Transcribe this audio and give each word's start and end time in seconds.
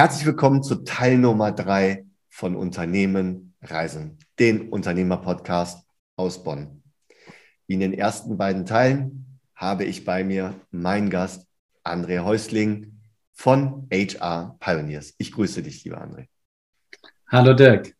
Herzlich 0.00 0.24
willkommen 0.24 0.62
zu 0.62 0.76
Teil 0.76 1.18
Nummer 1.18 1.52
drei 1.52 2.06
von 2.30 2.56
Unternehmen 2.56 3.52
Reisen, 3.60 4.16
den 4.38 4.70
Unternehmer-Podcast 4.70 5.86
aus 6.16 6.42
Bonn. 6.42 6.82
Wie 7.66 7.74
in 7.74 7.80
den 7.80 7.92
ersten 7.92 8.38
beiden 8.38 8.64
Teilen 8.64 9.38
habe 9.54 9.84
ich 9.84 10.06
bei 10.06 10.24
mir 10.24 10.54
meinen 10.70 11.10
Gast 11.10 11.46
André 11.84 12.24
Häusling 12.24 12.98
von 13.34 13.88
HR 13.92 14.56
Pioneers. 14.58 15.12
Ich 15.18 15.32
grüße 15.32 15.62
dich, 15.62 15.84
lieber 15.84 16.00
André. 16.00 16.28
Hallo 17.28 17.52
Dirk. 17.52 17.94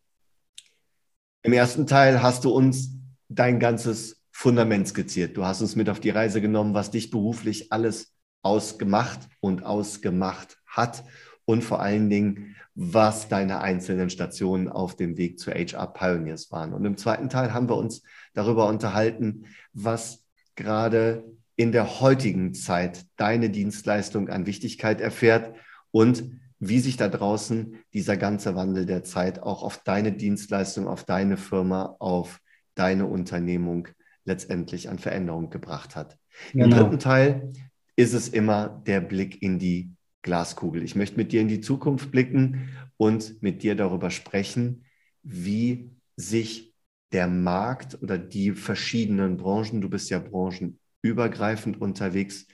Im 1.43 1.53
ersten 1.53 1.85
Teil 1.85 2.23
hast 2.23 2.45
du 2.45 2.49
uns 2.49 2.95
dein 3.29 3.59
ganzes 3.59 4.23
Fundament 4.31 4.87
skizziert. 4.87 5.37
Du 5.37 5.45
hast 5.45 5.61
uns 5.61 5.75
mit 5.75 5.87
auf 5.87 5.99
die 5.99 6.09
Reise 6.09 6.41
genommen, 6.41 6.73
was 6.73 6.89
dich 6.89 7.11
beruflich 7.11 7.71
alles 7.71 8.15
ausgemacht 8.41 9.19
und 9.39 9.63
ausgemacht 9.63 10.57
hat 10.65 11.03
und 11.45 11.63
vor 11.63 11.81
allen 11.81 12.09
Dingen, 12.09 12.55
was 12.75 13.27
deine 13.27 13.61
einzelnen 13.61 14.09
Stationen 14.09 14.69
auf 14.69 14.95
dem 14.95 15.17
Weg 15.17 15.39
zu 15.39 15.51
HR 15.51 15.87
Pioneers 15.87 16.51
waren. 16.51 16.73
Und 16.73 16.85
im 16.85 16.97
zweiten 16.97 17.29
Teil 17.29 17.53
haben 17.53 17.69
wir 17.69 17.75
uns 17.75 18.03
darüber 18.33 18.67
unterhalten, 18.67 19.45
was 19.73 20.25
gerade 20.55 21.23
in 21.55 21.71
der 21.71 21.99
heutigen 21.99 22.53
Zeit 22.53 23.05
deine 23.17 23.49
Dienstleistung 23.49 24.29
an 24.29 24.45
Wichtigkeit 24.45 25.01
erfährt 25.01 25.55
und 25.91 26.23
wie 26.59 26.79
sich 26.79 26.95
da 26.95 27.07
draußen 27.07 27.75
dieser 27.93 28.17
ganze 28.17 28.55
Wandel 28.55 28.85
der 28.85 29.03
Zeit 29.03 29.41
auch 29.41 29.63
auf 29.63 29.79
deine 29.83 30.11
Dienstleistung, 30.11 30.87
auf 30.87 31.03
deine 31.03 31.35
Firma, 31.35 31.95
auf 31.99 32.39
deine 32.75 33.07
Unternehmung 33.07 33.87
letztendlich 34.25 34.87
an 34.87 34.99
Veränderung 34.99 35.49
gebracht 35.49 35.95
hat. 35.95 36.17
Genau. 36.53 36.65
Im 36.65 36.71
dritten 36.71 36.99
Teil 36.99 37.53
ist 37.95 38.13
es 38.13 38.29
immer 38.29 38.81
der 38.85 39.01
Blick 39.01 39.41
in 39.41 39.59
die 39.59 39.91
Glaskugel. 40.21 40.83
Ich 40.83 40.95
möchte 40.95 41.17
mit 41.17 41.31
dir 41.31 41.41
in 41.41 41.47
die 41.47 41.61
Zukunft 41.61 42.11
blicken 42.11 42.69
und 42.97 43.41
mit 43.41 43.63
dir 43.63 43.75
darüber 43.75 44.11
sprechen, 44.11 44.85
wie 45.23 45.91
sich 46.15 46.73
der 47.11 47.27
Markt 47.27 48.01
oder 48.01 48.17
die 48.17 48.51
verschiedenen 48.51 49.37
Branchen, 49.37 49.81
du 49.81 49.89
bist 49.89 50.09
ja 50.09 50.19
branchenübergreifend 50.19 51.81
unterwegs, 51.81 52.47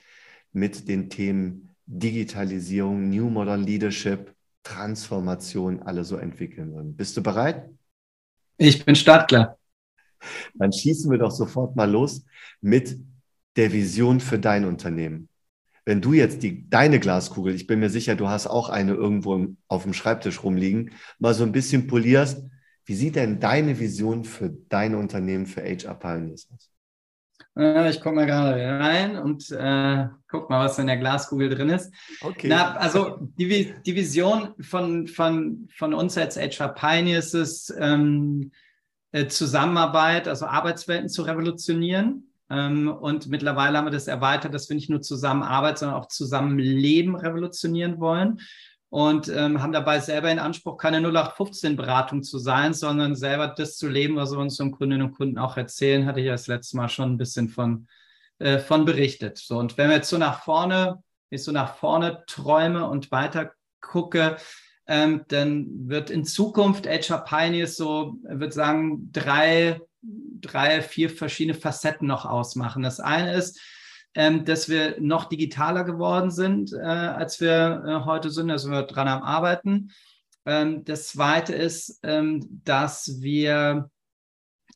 mit 0.52 0.88
den 0.88 1.10
Themen 1.10 1.68
Digitalisierung, 1.86 3.08
New 3.10 3.30
Modern 3.30 3.62
Leadership, 3.62 4.34
Transformation 4.62 5.82
alle 5.82 6.04
so 6.04 6.16
entwickeln 6.16 6.74
würden. 6.74 6.96
Bist 6.96 7.16
du 7.16 7.22
bereit? 7.22 7.68
Ich 8.56 8.84
bin 8.84 8.94
startklar. 8.94 9.58
Dann 10.54 10.72
schießen 10.72 11.10
wir 11.10 11.18
doch 11.18 11.30
sofort 11.30 11.76
mal 11.76 11.90
los 11.90 12.24
mit 12.60 12.98
der 13.56 13.72
Vision 13.72 14.20
für 14.20 14.38
dein 14.38 14.64
Unternehmen 14.64 15.28
wenn 15.88 16.02
du 16.02 16.12
jetzt 16.12 16.42
die, 16.42 16.68
deine 16.68 17.00
Glaskugel, 17.00 17.54
ich 17.54 17.66
bin 17.66 17.80
mir 17.80 17.88
sicher, 17.88 18.14
du 18.14 18.28
hast 18.28 18.46
auch 18.46 18.68
eine 18.68 18.92
irgendwo 18.92 19.46
auf 19.68 19.84
dem 19.84 19.94
Schreibtisch 19.94 20.42
rumliegen, 20.44 20.92
mal 21.18 21.32
so 21.32 21.44
ein 21.44 21.52
bisschen 21.52 21.86
polierst, 21.86 22.44
wie 22.84 22.94
sieht 22.94 23.16
denn 23.16 23.40
deine 23.40 23.78
Vision 23.78 24.24
für 24.24 24.50
dein 24.50 24.94
Unternehmen, 24.94 25.46
für 25.46 25.62
HR 25.62 25.94
Pioneers 25.94 26.46
aus? 26.54 26.70
Äh, 27.56 27.88
ich 27.88 28.02
gucke 28.02 28.16
mal 28.16 28.26
gerade 28.26 28.60
rein 28.60 29.16
und 29.16 29.50
äh, 29.50 30.08
guck 30.28 30.50
mal, 30.50 30.62
was 30.62 30.78
in 30.78 30.88
der 30.88 30.98
Glaskugel 30.98 31.48
drin 31.48 31.70
ist. 31.70 31.90
Okay. 32.20 32.48
Na, 32.48 32.76
also 32.76 33.20
die, 33.38 33.72
die 33.86 33.96
Vision 33.96 34.52
von, 34.60 35.06
von, 35.06 35.70
von 35.74 35.94
uns 35.94 36.18
als 36.18 36.36
HR 36.36 36.68
Pioneers 36.68 37.32
ist 37.32 37.74
ähm, 37.78 38.52
äh, 39.12 39.26
Zusammenarbeit, 39.28 40.28
also 40.28 40.44
Arbeitswelten 40.44 41.08
zu 41.08 41.22
revolutionieren. 41.22 42.27
Ähm, 42.50 42.88
und 42.88 43.28
mittlerweile 43.28 43.78
haben 43.78 43.86
wir 43.86 43.90
das 43.90 44.06
erweitert, 44.06 44.54
dass 44.54 44.68
wir 44.68 44.76
nicht 44.76 44.90
nur 44.90 45.02
Zusammenarbeit, 45.02 45.78
sondern 45.78 45.98
auch 45.98 46.08
Zusammenleben 46.08 47.14
revolutionieren 47.16 48.00
wollen. 48.00 48.40
Und 48.90 49.28
ähm, 49.28 49.60
haben 49.60 49.72
dabei 49.72 50.00
selber 50.00 50.30
in 50.30 50.38
Anspruch, 50.38 50.78
keine 50.78 51.00
0815-Beratung 51.00 52.22
zu 52.22 52.38
sein, 52.38 52.72
sondern 52.72 53.16
selber 53.16 53.48
das 53.48 53.76
zu 53.76 53.86
leben, 53.86 54.16
was 54.16 54.32
wir 54.32 54.38
unseren 54.38 54.70
Kundinnen 54.70 55.08
und 55.08 55.14
Kunden 55.14 55.38
auch 55.38 55.58
erzählen, 55.58 56.06
hatte 56.06 56.20
ich 56.20 56.26
ja 56.26 56.32
das 56.32 56.46
letzte 56.46 56.78
Mal 56.78 56.88
schon 56.88 57.12
ein 57.12 57.18
bisschen 57.18 57.50
von, 57.50 57.86
äh, 58.38 58.58
von 58.58 58.86
berichtet. 58.86 59.36
So, 59.36 59.58
und 59.58 59.76
wenn 59.76 59.90
wir 59.90 59.96
jetzt 59.96 60.08
so 60.08 60.16
nach 60.16 60.42
vorne, 60.42 61.02
ich 61.28 61.44
so 61.44 61.52
nach 61.52 61.76
vorne 61.76 62.24
träume 62.26 62.88
und 62.88 63.10
weiter 63.10 63.52
gucke, 63.82 64.38
ähm, 64.86 65.22
dann 65.28 65.88
wird 65.88 66.08
in 66.08 66.24
Zukunft 66.24 66.86
HR 66.86 67.24
Pioneers 67.24 67.76
so, 67.76 68.16
würde 68.22 68.52
sagen, 68.52 69.12
drei 69.12 69.82
drei, 70.40 70.82
vier 70.82 71.10
verschiedene 71.10 71.58
Facetten 71.58 72.06
noch 72.06 72.24
ausmachen. 72.24 72.82
Das 72.82 73.00
eine 73.00 73.34
ist, 73.34 73.60
ähm, 74.14 74.44
dass 74.44 74.68
wir 74.68 74.96
noch 75.00 75.26
digitaler 75.26 75.84
geworden 75.84 76.30
sind, 76.30 76.72
äh, 76.72 76.78
als 76.78 77.40
wir 77.40 77.84
äh, 77.86 78.04
heute 78.04 78.30
sind. 78.30 78.56
Sind 78.58 78.72
wir 78.72 78.82
dran 78.82 79.08
am 79.08 79.22
Arbeiten. 79.22 79.90
Ähm, 80.46 80.84
das 80.84 81.08
zweite 81.08 81.54
ist, 81.54 82.00
ähm, 82.02 82.62
dass 82.64 83.20
wir 83.20 83.90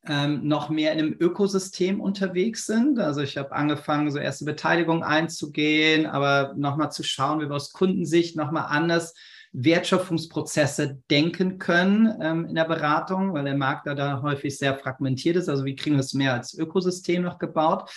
ähm, 0.07 0.47
noch 0.47 0.69
mehr 0.69 0.93
in 0.93 0.99
einem 0.99 1.17
Ökosystem 1.19 2.01
unterwegs 2.01 2.67
sind. 2.67 2.99
Also 2.99 3.21
ich 3.21 3.37
habe 3.39 3.53
angefangen, 3.53 4.11
so 4.11 4.19
erste 4.19 4.45
Beteiligung 4.45 5.05
einzugehen, 5.05 6.07
aber 6.07 6.55
nochmal 6.57 6.91
zu 6.91 7.03
schauen, 7.03 7.41
wie 7.41 7.49
wir 7.49 7.55
aus 7.55 7.73
Kundensicht 7.73 8.37
nochmal 8.37 8.67
anders 8.69 9.15
Wertschöpfungsprozesse 9.53 10.99
denken 11.11 11.59
können 11.59 12.15
ähm, 12.21 12.47
in 12.47 12.55
der 12.55 12.65
Beratung, 12.65 13.35
weil 13.35 13.45
der 13.45 13.57
Markt 13.57 13.87
da, 13.87 13.95
da 13.95 14.23
häufig 14.23 14.57
sehr 14.57 14.75
fragmentiert 14.77 15.37
ist. 15.37 15.49
Also 15.49 15.65
wie 15.65 15.77
kriegen 15.77 15.97
wir 15.97 16.01
es 16.01 16.15
mehr 16.15 16.35
als 16.35 16.55
Ökosystem 16.55 17.23
noch 17.23 17.39
gebaut? 17.39 17.91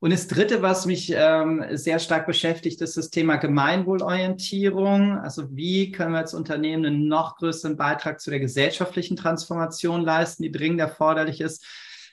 Und 0.00 0.12
das 0.12 0.28
Dritte, 0.28 0.62
was 0.62 0.86
mich 0.86 1.12
ähm, 1.12 1.64
sehr 1.72 1.98
stark 1.98 2.26
beschäftigt, 2.26 2.80
ist 2.80 2.96
das 2.96 3.10
Thema 3.10 3.36
Gemeinwohlorientierung. 3.36 5.18
Also 5.18 5.48
wie 5.50 5.90
können 5.90 6.12
wir 6.12 6.18
als 6.18 6.34
Unternehmen 6.34 6.86
einen 6.86 7.08
noch 7.08 7.36
größeren 7.36 7.76
Beitrag 7.76 8.20
zu 8.20 8.30
der 8.30 8.38
gesellschaftlichen 8.38 9.16
Transformation 9.16 10.02
leisten, 10.02 10.44
die 10.44 10.52
dringend 10.52 10.80
erforderlich 10.80 11.40
ist. 11.40 11.66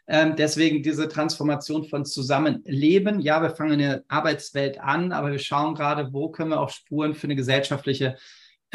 Ähm, 0.07 0.35
deswegen 0.35 0.81
diese 0.81 1.07
Transformation 1.07 1.85
von 1.85 2.05
Zusammenleben. 2.05 3.19
Ja, 3.19 3.41
wir 3.41 3.51
fangen 3.51 3.73
in 3.73 3.79
der 3.79 4.03
Arbeitswelt 4.07 4.79
an, 4.79 5.11
aber 5.11 5.31
wir 5.31 5.39
schauen 5.39 5.75
gerade, 5.75 6.11
wo 6.11 6.29
können 6.29 6.49
wir 6.51 6.59
auch 6.59 6.69
Spuren 6.69 7.13
für 7.13 7.27
eine 7.27 7.35
gesellschaftliche 7.35 8.17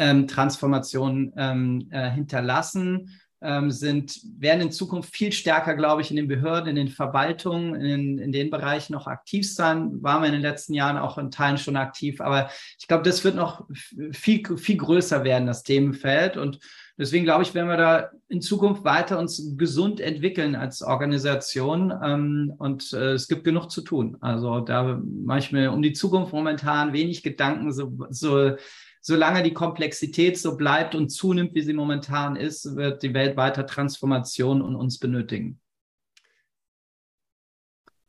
ähm, 0.01 0.27
Transformation 0.27 1.31
ähm, 1.37 1.87
äh, 1.91 2.09
hinterlassen, 2.09 3.11
ähm, 3.43 3.69
sind, 3.69 4.19
werden 4.39 4.61
in 4.61 4.71
Zukunft 4.71 5.15
viel 5.15 5.31
stärker, 5.31 5.75
glaube 5.75 6.01
ich, 6.01 6.09
in 6.09 6.15
den 6.15 6.27
Behörden, 6.27 6.69
in 6.69 6.75
den 6.75 6.87
Verwaltungen, 6.87 7.75
in, 7.75 8.17
in 8.17 8.31
den 8.31 8.49
Bereichen 8.49 8.93
noch 8.93 9.05
aktiv 9.05 9.51
sein. 9.51 10.01
Waren 10.01 10.23
wir 10.23 10.27
in 10.27 10.33
den 10.33 10.41
letzten 10.41 10.73
Jahren 10.73 10.97
auch 10.97 11.19
in 11.19 11.29
Teilen 11.29 11.59
schon 11.59 11.75
aktiv, 11.75 12.19
aber 12.19 12.49
ich 12.79 12.87
glaube, 12.87 13.03
das 13.03 13.23
wird 13.23 13.35
noch 13.35 13.67
viel, 14.11 14.57
viel 14.57 14.77
größer 14.77 15.23
werden, 15.23 15.45
das 15.45 15.61
Themenfeld. 15.61 16.35
Und 16.35 16.59
deswegen 16.97 17.25
glaube 17.25 17.43
ich, 17.43 17.53
werden 17.53 17.69
wir 17.69 17.77
da 17.77 18.09
in 18.27 18.41
Zukunft 18.41 18.83
weiter 18.83 19.19
uns 19.19 19.55
gesund 19.55 20.01
entwickeln 20.01 20.55
als 20.55 20.81
Organisation. 20.81 21.93
Ähm, 22.03 22.53
und 22.57 22.91
äh, 22.93 23.13
es 23.13 23.27
gibt 23.27 23.43
genug 23.43 23.69
zu 23.69 23.81
tun. 23.81 24.17
Also 24.21 24.61
da 24.61 24.99
mache 25.03 25.39
ich 25.39 25.51
mir 25.51 25.71
um 25.71 25.83
die 25.83 25.93
Zukunft 25.93 26.33
momentan 26.33 26.93
wenig 26.93 27.21
Gedanken, 27.21 27.71
so, 27.71 27.91
so 28.09 28.55
solange 29.01 29.43
die 29.43 29.53
Komplexität 29.53 30.37
so 30.37 30.55
bleibt 30.55 30.95
und 30.95 31.09
zunimmt, 31.09 31.55
wie 31.55 31.63
sie 31.63 31.73
momentan 31.73 32.35
ist, 32.35 32.75
wird 32.75 33.03
die 33.03 33.13
Welt 33.13 33.35
weiter 33.35 33.65
Transformation 33.65 34.61
und 34.61 34.75
uns 34.75 34.99
benötigen. 34.99 35.59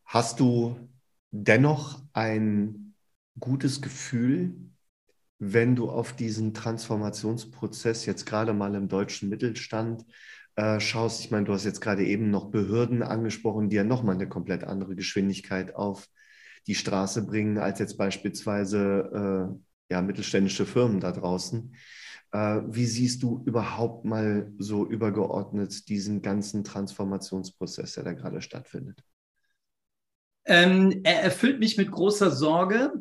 Hast 0.05 0.39
du 0.41 0.77
dennoch 1.31 2.03
ein 2.13 2.95
gutes 3.41 3.81
Gefühl, 3.81 4.55
wenn 5.39 5.75
du 5.75 5.91
auf 5.91 6.13
diesen 6.13 6.53
Transformationsprozess 6.53 8.05
jetzt 8.05 8.27
gerade 8.27 8.53
mal 8.53 8.75
im 8.75 8.89
deutschen 8.89 9.31
Mittelstand 9.31 10.05
äh, 10.57 10.79
schaust? 10.79 11.25
Ich 11.25 11.31
meine, 11.31 11.47
du 11.47 11.55
hast 11.55 11.65
jetzt 11.65 11.81
gerade 11.81 12.05
eben 12.05 12.31
noch 12.31 12.51
Behörden 12.51 13.03
angesprochen, 13.03 13.71
die 13.71 13.77
ja 13.77 13.85
nochmal 13.85 14.17
eine 14.17 14.29
komplett 14.29 14.65
andere 14.65 14.95
Geschwindigkeit 14.95 15.75
auf 15.75 16.07
die 16.67 16.75
Straße 16.75 17.27
bringen, 17.27 17.57
als 17.57 17.79
jetzt 17.79 17.97
beispielsweise 17.97 19.51
äh, 19.51 19.72
ja, 19.91 20.03
mittelständische 20.03 20.67
Firmen 20.67 21.01
da 21.01 21.13
draußen. 21.13 21.75
Äh, 22.33 22.61
wie 22.67 22.87
siehst 22.87 23.23
du 23.23 23.43
überhaupt 23.45 24.05
mal 24.05 24.51
so 24.59 24.87
übergeordnet 24.87 25.89
diesen 25.89 26.23
ganzen 26.23 26.65
Transformationsprozess, 26.65 27.95
der 27.95 28.05
da 28.05 28.13
gerade 28.13 28.41
stattfindet? 28.41 29.03
Ähm, 30.45 31.01
er 31.05 31.23
erfüllt 31.23 31.61
mich 31.61 31.77
mit 31.77 31.91
großer 31.91 32.31
Sorge, 32.31 32.93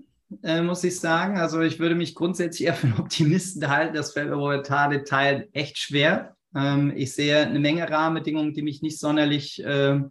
äh, 0.44 0.62
muss 0.62 0.84
ich 0.84 1.00
sagen. 1.00 1.38
Also 1.38 1.62
ich 1.62 1.80
würde 1.80 1.96
mich 1.96 2.14
grundsätzlich 2.14 2.66
eher 2.68 2.74
für 2.74 2.88
einen 2.88 3.00
Optimisten 3.00 3.70
halten. 3.70 3.96
Das 3.96 4.14
fällt 4.14 4.30
mir 4.30 4.36
momentan 4.36 4.92
Detail 4.92 5.48
echt 5.54 5.78
schwer. 5.78 6.36
Ähm, 6.54 6.92
ich 6.96 7.14
sehe 7.14 7.40
eine 7.48 7.60
Menge 7.60 7.90
Rahmenbedingungen, 7.90 8.54
die 8.54 8.62
mich 8.62 8.82
nicht 8.82 9.00
sonderlich 9.00 9.64
äh, 9.64 10.02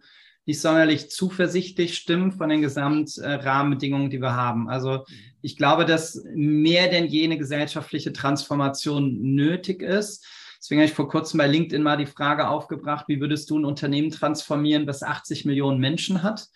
nicht 0.45 0.59
sonderlich 0.59 1.09
zuversichtlich 1.09 1.95
stimmen 1.95 2.31
von 2.31 2.49
den 2.49 2.61
Gesamtrahmenbedingungen, 2.61 4.09
die 4.09 4.21
wir 4.21 4.35
haben. 4.35 4.69
Also 4.69 5.05
mhm. 5.07 5.30
Ich 5.41 5.57
glaube, 5.57 5.85
dass 5.85 6.23
mehr 6.33 6.89
denn 6.89 7.07
jene 7.07 7.37
gesellschaftliche 7.37 8.13
Transformation 8.13 9.21
nötig 9.21 9.81
ist. 9.81 10.25
Deswegen 10.59 10.81
habe 10.81 10.89
ich 10.89 10.95
vor 10.95 11.09
kurzem 11.09 11.39
bei 11.39 11.47
LinkedIn 11.47 11.81
mal 11.81 11.97
die 11.97 12.05
Frage 12.05 12.47
aufgebracht, 12.47 13.05
wie 13.07 13.19
würdest 13.19 13.49
du 13.49 13.57
ein 13.57 13.65
Unternehmen 13.65 14.11
transformieren, 14.11 14.85
das 14.85 15.01
80 15.01 15.45
Millionen 15.45 15.79
Menschen 15.79 16.21
hat? 16.21 16.47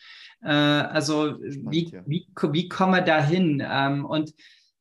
Äh, 0.44 0.50
also 0.50 1.30
Spannend, 1.30 1.72
wie, 1.72 1.90
ja. 1.90 2.04
wie, 2.06 2.28
wie 2.52 2.70
kommen 2.70 2.94
wir 2.94 3.02
dahin? 3.02 3.64
Ähm, 3.68 4.06
und 4.06 4.34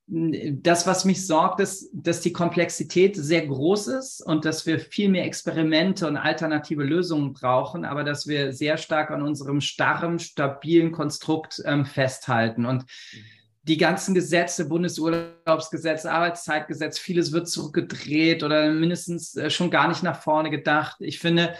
das, 0.06 0.87
was 0.87 1.06
mich 1.06 1.27
sorgt, 1.27 1.61
ist, 1.61 1.89
dass 1.95 2.21
die 2.21 2.33
Komplexität 2.33 3.17
sehr 3.17 3.47
groß 3.47 3.87
ist 3.87 4.21
und 4.21 4.45
dass 4.45 4.67
wir 4.67 4.79
viel 4.79 5.09
mehr 5.09 5.25
Experimente 5.25 6.06
und 6.06 6.19
alternative 6.19 6.85
Lösungen 6.85 7.33
brauchen, 7.33 7.87
aber 7.87 8.05
dass 8.05 8.27
wir 8.27 8.53
sehr 8.53 8.77
stark 8.77 9.11
an 9.11 9.23
unserem 9.23 9.62
starren, 9.62 10.19
stabilen 10.19 10.93
Konstrukt 10.93 11.62
ähm, 11.65 11.87
festhalten. 11.87 12.67
Und 12.67 12.85
die 13.66 13.78
ganzen 13.78 14.14
Gesetze, 14.14 14.69
Bundesurlaubsgesetz, 14.69 16.05
Arbeitszeitgesetz, 16.05 16.99
vieles 16.99 17.32
wird 17.32 17.49
zurückgedreht 17.49 18.43
oder 18.43 18.70
mindestens 18.70 19.37
äh, 19.37 19.50
schon 19.50 19.70
gar 19.70 19.88
nicht 19.88 20.02
nach 20.02 20.20
vorne 20.22 20.50
gedacht. 20.50 20.96
Ich 21.00 21.19
finde, 21.19 21.55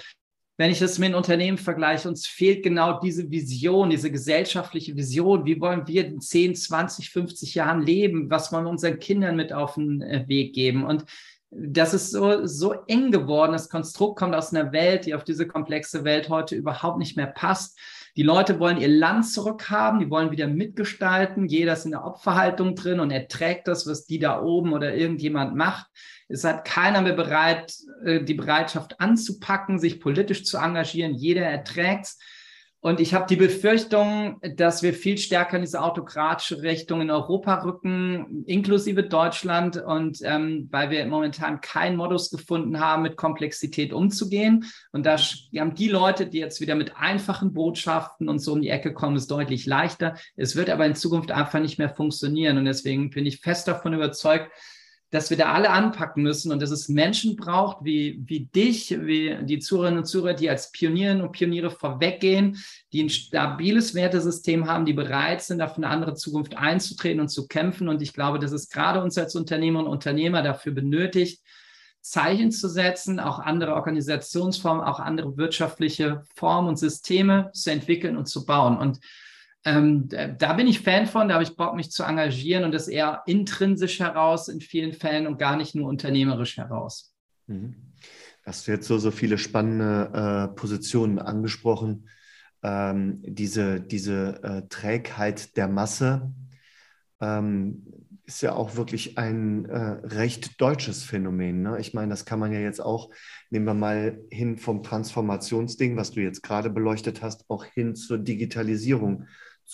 wenn 0.59 0.71
ich 0.71 0.79
das 0.79 0.99
mit 0.99 1.07
einem 1.07 1.17
Unternehmen 1.17 1.59
vergleiche, 1.59 2.09
uns 2.09 2.27
fehlt 2.27 2.63
genau 2.63 3.01
diese 3.01 3.31
Vision, 3.31 3.91
diese 3.91 4.11
gesellschaftliche 4.11 4.95
Vision. 4.97 5.47
Wie 5.47 5.61
wollen 5.61 5.89
wir 5.89 6.07
in 6.07 6.21
10, 6.21 6.55
20, 6.55 7.11
50 7.11 7.55
Jahren 7.55 7.83
leben? 7.83 8.31
Was 8.31 8.53
wollen 8.53 8.67
wir 8.67 8.71
unseren 8.71 8.99
Kindern 8.99 9.35
mit 9.35 9.53
auf 9.53 9.75
den 9.75 10.03
äh, 10.03 10.25
Weg 10.29 10.55
geben? 10.55 10.85
Und 10.85 11.07
das 11.57 11.95
ist 11.95 12.11
so, 12.11 12.47
so 12.47 12.73
eng 12.87 13.11
geworden. 13.11 13.53
Das 13.53 13.69
Konstrukt 13.69 14.19
kommt 14.19 14.35
aus 14.35 14.53
einer 14.53 14.73
Welt, 14.73 15.07
die 15.07 15.15
auf 15.15 15.25
diese 15.25 15.47
komplexe 15.47 16.05
Welt 16.05 16.29
heute 16.29 16.57
überhaupt 16.57 16.99
nicht 16.99 17.17
mehr 17.17 17.27
passt. 17.27 17.79
Die 18.17 18.23
Leute 18.23 18.61
wollen 18.61 18.79
ihr 18.79 18.89
Land 18.89 19.29
zurückhaben, 19.29 19.99
die 19.99 20.11
wollen 20.11 20.31
wieder 20.31 20.47
mitgestalten. 20.47 21.47
Jeder 21.47 21.73
ist 21.73 21.85
in 21.85 21.91
der 21.91 22.05
Opferhaltung 22.05 22.77
drin 22.77 23.01
und 23.01 23.11
erträgt 23.11 23.67
das, 23.67 23.89
was 23.89 24.07
die 24.07 24.19
da 24.19 24.41
oben 24.41 24.73
oder 24.73 24.95
irgendjemand 24.95 25.57
macht. 25.57 25.87
Es 26.29 26.45
hat 26.45 26.65
keiner 26.65 27.03
mehr 27.03 27.15
bereit, 27.15 27.75
äh, 28.05 28.23
die 28.23 28.35
Bereitschaft 28.35 29.01
anzupacken, 29.01 29.79
sich 29.79 30.01
politisch 30.01 30.45
zu 30.45 30.59
engagieren. 30.59 31.15
Jeder 31.15 31.43
erträgt 31.43 32.15
und 32.85 33.01
ich 33.01 33.15
habe 33.15 33.25
die 33.27 33.37
Befürchtung, 33.37 34.39
dass 34.57 34.83
wir 34.83 34.93
viel 34.93 35.17
stärker 35.17 35.57
in 35.57 35.63
diese 35.63 35.81
autokratische 35.81 36.61
Richtung 36.61 37.01
in 37.01 37.11
Europa 37.11 37.63
rücken, 37.65 38.45
inklusive 38.45 39.05
Deutschland. 39.05 39.79
Und 39.79 40.19
ähm, 40.23 40.69
weil 40.71 40.91
wir 40.91 41.07
momentan 41.07 41.63
keinen 41.63 41.97
Modus 41.97 42.31
gefunden 42.31 42.79
haben, 42.81 43.01
mit 43.01 43.17
Komplexität 43.17 43.95
umzugehen. 43.95 44.67
Und 44.93 45.07
da 45.07 45.17
haben 45.17 45.75
die 45.75 45.89
Leute, 45.89 46.27
die 46.27 46.41
jetzt 46.41 46.61
wieder 46.61 46.75
mit 46.75 46.95
einfachen 46.95 47.55
Botschaften 47.55 48.29
und 48.29 48.41
so 48.41 48.53
um 48.53 48.61
die 48.61 48.69
Ecke 48.69 48.93
kommen, 48.93 49.17
ist 49.17 49.31
deutlich 49.31 49.65
leichter. 49.65 50.19
Es 50.37 50.55
wird 50.55 50.69
aber 50.69 50.85
in 50.85 50.95
Zukunft 50.95 51.31
einfach 51.31 51.61
nicht 51.61 51.79
mehr 51.79 51.89
funktionieren. 51.89 52.59
Und 52.59 52.67
deswegen 52.67 53.09
bin 53.09 53.25
ich 53.25 53.41
fest 53.41 53.67
davon 53.67 53.95
überzeugt, 53.95 54.51
dass 55.15 55.31
wir 55.31 55.37
da 55.37 55.53
alle 55.53 55.71
anpacken 55.71 56.25
müssen 56.25 56.51
und 56.51 56.61
dass 56.61 56.73
es 56.73 56.89
Menschen 56.89 57.37
braucht 57.37 57.85
wie, 57.85 58.21
wie 58.27 58.47
dich, 58.47 58.91
wie 59.01 59.39
die 59.43 59.61
Zuhörerinnen 59.61 60.01
und 60.01 60.07
Zuhörer, 60.07 60.35
die 60.35 60.51
als 60.51 60.73
Pionierinnen 60.73 61.23
und 61.23 61.31
Pioniere 61.31 61.71
vorweggehen, 61.71 62.59
die 62.93 63.05
ein 63.05 63.09
stabiles 63.09 63.95
Wertesystem 63.95 64.67
haben, 64.67 64.85
die 64.85 64.93
bereit 64.93 65.41
sind, 65.41 65.63
auf 65.63 65.77
eine 65.77 65.87
andere 65.87 66.15
Zukunft 66.15 66.57
einzutreten 66.57 67.21
und 67.21 67.29
zu 67.29 67.47
kämpfen. 67.47 67.89
Und 67.89 68.03
ich 68.03 68.13
glaube, 68.13 68.41
dass 68.41 68.51
es 68.51 68.69
gerade 68.69 69.01
uns 69.05 69.17
als 69.17 69.37
Unternehmer 69.37 69.79
und 69.79 69.87
Unternehmer 69.87 70.43
dafür 70.43 70.73
benötigt, 70.73 71.41
Zeichen 72.01 72.51
zu 72.51 72.69
setzen, 72.69 73.21
auch 73.21 73.39
andere 73.39 73.75
Organisationsformen, 73.75 74.83
auch 74.83 74.99
andere 74.99 75.37
wirtschaftliche 75.37 76.25
Formen 76.35 76.71
und 76.71 76.77
Systeme 76.77 77.51
zu 77.53 77.71
entwickeln 77.71 78.17
und 78.17 78.27
zu 78.27 78.45
bauen. 78.45 78.79
Und 78.79 78.99
ähm, 79.65 80.09
da 80.09 80.53
bin 80.53 80.67
ich 80.67 80.81
Fan 80.81 81.07
von, 81.07 81.29
da 81.29 81.35
habe 81.35 81.45
ich 81.45 81.57
Bock, 81.57 81.75
mich 81.75 81.91
zu 81.91 82.03
engagieren 82.03 82.65
und 82.65 82.73
das 82.73 82.89
eher 82.89 83.23
intrinsisch 83.27 84.01
heraus 84.01 84.49
in 84.49 84.61
vielen 84.61 84.93
Fällen 84.93 85.27
und 85.27 85.39
gar 85.39 85.57
nicht 85.57 85.75
nur 85.75 85.89
unternehmerisch 85.89 86.59
heraus. 86.59 87.15
Mhm. 87.47 87.75
Hast 88.45 88.67
du 88.67 88.73
jetzt 88.73 88.87
so, 88.87 88.99
so 88.99 89.11
viele 89.11 89.39
spannende 89.39 90.51
äh, 90.53 90.55
Positionen 90.55 91.19
angesprochen. 91.19 92.09
Ähm, 92.63 93.23
diese 93.23 93.81
diese 93.81 94.43
äh, 94.43 94.69
Trägheit 94.69 95.57
der 95.57 95.69
Masse 95.69 96.31
ähm, 97.21 97.87
ist 98.27 98.43
ja 98.43 98.55
auch 98.55 98.77
wirklich 98.77 99.19
ein 99.19 99.67
äh, 99.67 99.77
recht 100.03 100.61
deutsches 100.61 101.05
Phänomen. 101.05 101.63
Ne? 101.63 101.79
Ich 101.79 101.95
meine, 101.95 102.09
das 102.09 102.25
kann 102.25 102.39
man 102.39 102.53
ja 102.53 102.61
jetzt 102.61 102.81
auch, 102.81 103.11
nehmen 103.51 103.67
wir 103.67 103.75
mal 103.75 104.19
hin 104.31 104.57
vom 104.57 104.83
Transformationsding, 104.83 105.97
was 105.97 106.11
du 106.11 106.21
jetzt 106.21 106.43
gerade 106.43 106.71
beleuchtet 106.71 107.23
hast, 107.23 107.49
auch 107.49 107.65
hin 107.65 107.95
zur 107.95 108.19
Digitalisierung 108.19 109.27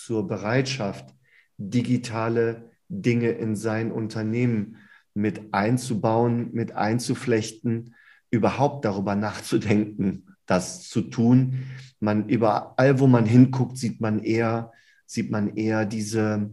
zur 0.04 0.26
Bereitschaft, 0.26 1.14
digitale 1.58 2.70
Dinge 2.88 3.30
in 3.30 3.54
sein 3.54 3.92
Unternehmen 3.92 4.76
mit 5.14 5.52
einzubauen, 5.52 6.50
mit 6.52 6.72
einzuflechten, 6.72 7.94
überhaupt 8.30 8.84
darüber 8.84 9.14
nachzudenken, 9.14 10.36
das 10.46 10.88
zu 10.88 11.02
tun. 11.02 11.64
Man 12.00 12.28
überall, 12.28 12.98
wo 12.98 13.06
man 13.06 13.26
hinguckt, 13.26 13.76
sieht 13.76 14.00
man 14.00 14.20
eher, 14.20 14.72
sieht 15.06 15.30
man 15.30 15.56
eher 15.56 15.84
diese, 15.84 16.50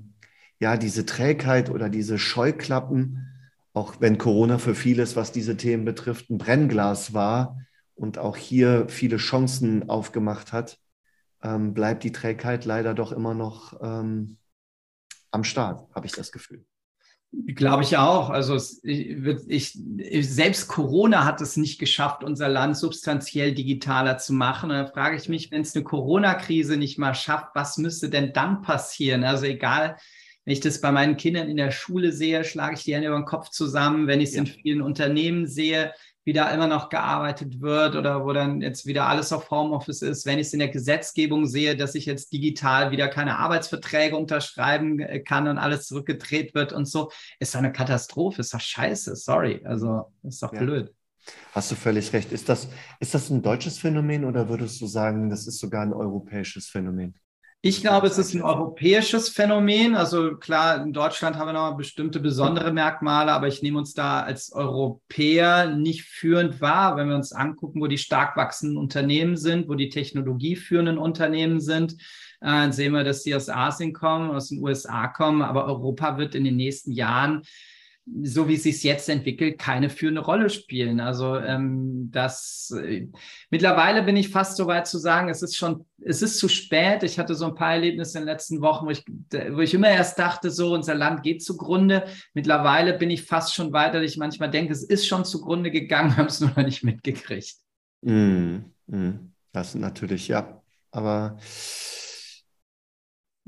ja, 0.60 0.78
diese 0.78 1.06
Trägheit 1.06 1.70
oder 1.70 1.90
diese 1.90 2.18
Scheuklappen, 2.18 3.28
auch 3.74 3.96
wenn 4.00 4.18
Corona 4.18 4.58
für 4.58 4.76
vieles, 4.76 5.16
was 5.16 5.32
diese 5.32 5.56
Themen 5.56 5.86
betrifft, 5.86 6.30
ein 6.30 6.38
Brennglas 6.38 7.14
war 7.14 7.60
und 7.96 8.18
auch 8.18 8.36
hier 8.36 8.88
viele 8.90 9.18
Chancen 9.18 9.90
aufgemacht 9.90 10.52
hat 10.52 10.80
ähm, 11.48 11.74
bleibt 11.74 12.04
die 12.04 12.12
Trägheit 12.12 12.66
leider 12.66 12.94
doch 12.94 13.12
immer 13.12 13.34
noch 13.34 13.80
ähm, 13.82 14.38
am 15.32 15.44
Start, 15.44 15.88
habe 15.94 16.06
ich 16.06 16.12
das 16.12 16.32
Gefühl. 16.32 16.66
Glaube 17.46 17.84
ich 17.84 17.98
auch. 17.98 18.30
Also 18.30 18.56
ich, 18.84 19.18
ich, 19.48 19.78
selbst 20.30 20.70
Corona 20.70 21.26
hat 21.26 21.42
es 21.42 21.58
nicht 21.58 21.78
geschafft, 21.78 22.24
unser 22.24 22.48
Land 22.48 22.78
substanziell 22.78 23.54
digitaler 23.54 24.18
zu 24.18 24.34
machen. 24.34 24.72
Und 24.72 24.78
da 24.78 24.86
frage 24.88 25.18
ich 25.18 25.28
mich, 25.28 25.52
wenn 25.52 25.62
es 25.62 25.76
eine 25.76 25.84
Corona-Krise 25.84 26.78
nicht 26.78 26.98
mal 26.98 27.14
schafft, 27.14 27.50
was 27.54 27.78
müsste 27.78 28.10
denn 28.10 28.32
dann 28.32 28.62
passieren? 28.62 29.26
Also 29.26 29.46
egal, 29.46 29.98
wenn 30.46 30.54
ich 30.54 30.62
das 30.62 30.80
bei 30.80 30.92
meinen 30.94 31.18
Kindern 31.18 31.50
in 31.50 31.58
der 31.58 31.72
Schule 31.72 32.14
sehe, 32.14 32.46
schlage 32.46 32.76
ich 32.76 32.84
die 32.86 32.96
Hände 32.96 33.10
über 33.10 33.18
den 33.18 33.26
Kopf 33.26 33.50
zusammen. 33.50 34.08
Wenn 34.08 34.22
ich 34.22 34.30
es 34.30 34.36
ja. 34.36 34.42
in 34.42 34.48
vielen 34.48 34.82
Unternehmen 34.82 35.48
sehe, 35.48 35.94
wie 36.28 36.34
da 36.34 36.50
immer 36.50 36.68
noch 36.68 36.90
gearbeitet 36.90 37.62
wird 37.62 37.96
oder 37.96 38.26
wo 38.26 38.34
dann 38.34 38.60
jetzt 38.60 38.86
wieder 38.86 39.08
alles 39.08 39.32
auf 39.32 39.50
Homeoffice 39.50 40.02
ist. 40.02 40.26
Wenn 40.26 40.40
ich 40.40 40.48
es 40.48 40.54
in 40.54 40.60
der 40.60 40.68
Gesetzgebung 40.68 41.46
sehe, 41.46 41.78
dass 41.78 41.96
ich 41.96 42.06
jetzt 42.06 42.34
digital 42.34 42.92
wieder 42.92 43.08
keine 43.08 43.38
Arbeitsverträge 43.38 44.18
unterschreiben 44.18 45.00
äh, 45.00 45.22
kann 45.22 45.48
und 45.48 45.58
alles 45.58 45.88
zurückgedreht 45.88 46.54
wird 46.54 46.74
und 46.74 46.86
so, 46.86 47.12
ist 47.40 47.56
doch 47.56 47.60
eine 47.60 47.72
Katastrophe, 47.72 48.42
ist 48.42 48.54
doch 48.54 48.60
scheiße, 48.60 49.16
sorry. 49.16 49.62
Also 49.64 50.12
ist 50.22 50.44
doch 50.44 50.52
ja. 50.52 50.60
blöd. 50.60 50.94
Hast 51.54 51.72
du 51.72 51.76
völlig 51.76 52.12
recht. 52.12 52.34
Ist 52.34 52.50
das, 52.50 52.68
ist 53.00 53.14
das 53.14 53.30
ein 53.30 53.42
deutsches 53.42 53.78
Phänomen 53.78 54.26
oder 54.26 54.50
würdest 54.50 54.82
du 54.82 54.86
sagen, 54.86 55.30
das 55.30 55.48
ist 55.48 55.60
sogar 55.60 55.84
ein 55.84 55.94
europäisches 55.94 56.68
Phänomen? 56.68 57.16
Ich 57.62 57.82
glaube, 57.82 58.06
es 58.06 58.20
ist 58.20 58.36
ein 58.36 58.44
europäisches 58.44 59.30
Phänomen. 59.30 59.96
Also 59.96 60.38
klar, 60.38 60.84
in 60.84 60.94
Deutschland 60.94 61.38
haben 61.38 61.48
wir 61.48 61.54
noch 61.54 61.76
bestimmte 61.76 62.20
besondere 62.20 62.72
Merkmale, 62.72 63.32
aber 63.32 63.48
ich 63.48 63.64
nehme 63.64 63.80
uns 63.80 63.96
da 63.96 64.22
als 64.22 64.54
Europäer 64.54 65.76
nicht 65.76 66.04
führend 66.04 66.62
wahr, 66.62 66.98
wenn 66.98 67.10
wir 67.10 67.16
uns 67.16 67.34
angucken, 67.34 67.82
wo 67.82 67.88
die 67.88 67.98
stark 67.98 68.38
wachsenden 68.38 68.78
Unternehmen 68.78 69.38
sind, 69.38 69.68
wo 69.68 69.74
die 69.74 69.90
technologieführenden 69.90 71.00
Unternehmen 71.00 71.60
sind. 71.60 71.98
Äh, 72.42 72.72
sehen 72.72 72.94
wir, 72.94 73.04
dass 73.04 73.24
sie 73.24 73.34
aus 73.34 73.50
Asien 73.50 73.92
kommen, 73.92 74.30
aus 74.30 74.50
den 74.50 74.62
USA 74.62 75.08
kommen, 75.08 75.42
aber 75.42 75.66
Europa 75.66 76.20
wird 76.20 76.36
in 76.36 76.44
den 76.44 76.58
nächsten 76.58 76.92
Jahren 76.92 77.42
so 78.24 78.48
wie 78.48 78.56
es 78.56 78.64
sich 78.64 78.84
jetzt 78.84 79.10
entwickelt, 79.10 79.58
keine 79.60 79.90
führende 79.90 80.22
Rolle 80.22 80.50
spielen. 80.50 81.00
Also 81.00 81.38
ähm, 81.38 82.10
das 82.12 82.74
äh, 82.82 83.08
mittlerweile 83.50 84.04
bin 84.04 84.16
ich 84.16 84.30
fast 84.30 84.58
so 84.58 84.68
weit 84.68 84.88
zu 84.88 84.98
sagen, 84.98 85.30
es 85.30 85.42
ist 85.42 85.58
schon, 85.58 85.86
es 86.02 86.22
ist 86.22 86.40
zu 86.40 86.48
spät. 86.48 87.04
Ich 87.04 87.20
hatte 87.20 87.36
so 87.36 87.46
ein 87.46 87.56
paar 87.56 87.74
Erlebnisse 87.74 88.18
in 88.18 88.26
den 88.26 88.34
letzten 88.34 88.62
Wochen, 88.62 88.86
wo 88.86 88.92
ich, 88.92 89.04
wo 89.52 89.60
ich 89.60 89.74
immer 89.74 89.90
erst 89.90 90.18
dachte, 90.20 90.52
so 90.52 90.74
unser 90.74 90.96
Land 90.96 91.24
geht 91.24 91.44
zugrunde. 91.44 92.06
Mittlerweile 92.34 92.94
bin 92.98 93.10
ich 93.10 93.24
fast 93.24 93.54
schon 93.54 93.74
weiter, 93.74 94.02
dass 94.02 94.12
ich 94.12 94.18
manchmal 94.18 94.50
denke, 94.50 94.72
es 94.72 94.84
ist 94.84 95.08
schon 95.08 95.26
zugrunde 95.26 95.72
gegangen, 95.72 96.16
haben 96.18 96.28
es 96.28 96.40
nur 96.40 96.52
noch 96.52 96.64
nicht 96.64 96.84
mitgekriegt. 96.84 97.56
Mm, 98.02 98.58
mm, 98.88 99.34
das 99.52 99.76
natürlich, 99.76 100.28
ja. 100.28 100.62
Aber 100.92 101.38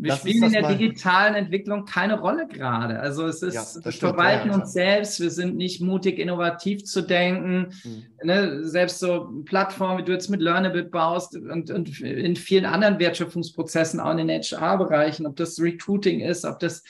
wir 0.01 0.11
das 0.11 0.19
spielen 0.19 0.43
in 0.43 0.53
der 0.53 0.67
digitalen 0.69 1.35
Entwicklung 1.35 1.83
keine 1.83 2.19
Rolle 2.19 2.47
gerade. 2.47 2.99
Also 2.99 3.25
es 3.25 3.41
ist, 3.41 3.53
ja, 3.53 3.83
wir 3.83 3.91
verwalten 3.91 4.49
ja, 4.49 4.55
uns 4.55 4.71
selbst, 4.71 5.19
wir 5.19 5.29
sind 5.29 5.57
nicht 5.57 5.81
mutig, 5.81 6.19
innovativ 6.19 6.85
zu 6.85 7.01
denken. 7.01 7.73
Mhm. 7.83 8.03
Ne, 8.23 8.65
selbst 8.65 8.99
so 8.99 9.43
Plattformen, 9.43 9.99
wie 9.99 10.05
du 10.05 10.13
jetzt 10.13 10.29
mit 10.29 10.41
Learnable 10.41 10.83
baust 10.83 11.35
und, 11.35 11.69
und 11.69 11.99
in 11.99 12.37
vielen 12.37 12.65
anderen 12.65 12.99
Wertschöpfungsprozessen, 12.99 13.99
auch 13.99 14.11
in 14.11 14.27
den 14.27 14.29
HR-Bereichen, 14.29 15.25
ob 15.25 15.35
das 15.35 15.59
Recruiting 15.59 16.21
ist, 16.21 16.45
ob 16.45 16.59
das 16.59 16.83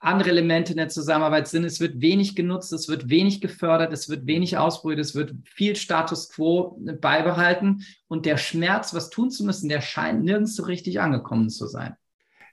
andere 0.00 0.30
Elemente 0.30 0.72
in 0.72 0.78
der 0.78 0.88
Zusammenarbeit 0.88 1.48
sind. 1.48 1.64
Es 1.64 1.80
wird 1.80 2.00
wenig 2.00 2.34
genutzt, 2.34 2.72
es 2.72 2.88
wird 2.88 3.08
wenig 3.08 3.40
gefördert, 3.40 3.92
es 3.92 4.08
wird 4.08 4.26
wenig 4.26 4.58
ausprobiert, 4.58 5.00
es 5.00 5.14
wird 5.14 5.34
viel 5.44 5.76
Status 5.76 6.30
quo 6.30 6.78
beibehalten. 7.00 7.84
Und 8.08 8.26
der 8.26 8.36
Schmerz, 8.36 8.92
was 8.92 9.10
tun 9.10 9.30
zu 9.30 9.44
müssen, 9.44 9.68
der 9.68 9.80
scheint 9.80 10.24
nirgends 10.24 10.56
so 10.56 10.64
richtig 10.64 11.00
angekommen 11.00 11.48
zu 11.48 11.66
sein. 11.66 11.96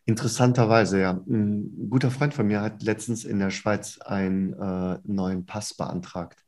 Interessanterweise, 0.06 1.00
ja. 1.00 1.12
Ein 1.12 1.90
guter 1.90 2.12
Freund 2.12 2.34
von 2.34 2.48
mir 2.48 2.62
hat 2.62 2.84
letztens 2.84 3.24
in 3.24 3.40
der 3.40 3.52
Schweiz 3.52 4.00
einen 4.00 4.54
äh, 4.54 5.00
neuen 5.04 5.46
Pass 5.46 5.74
beantragt. 5.74 6.44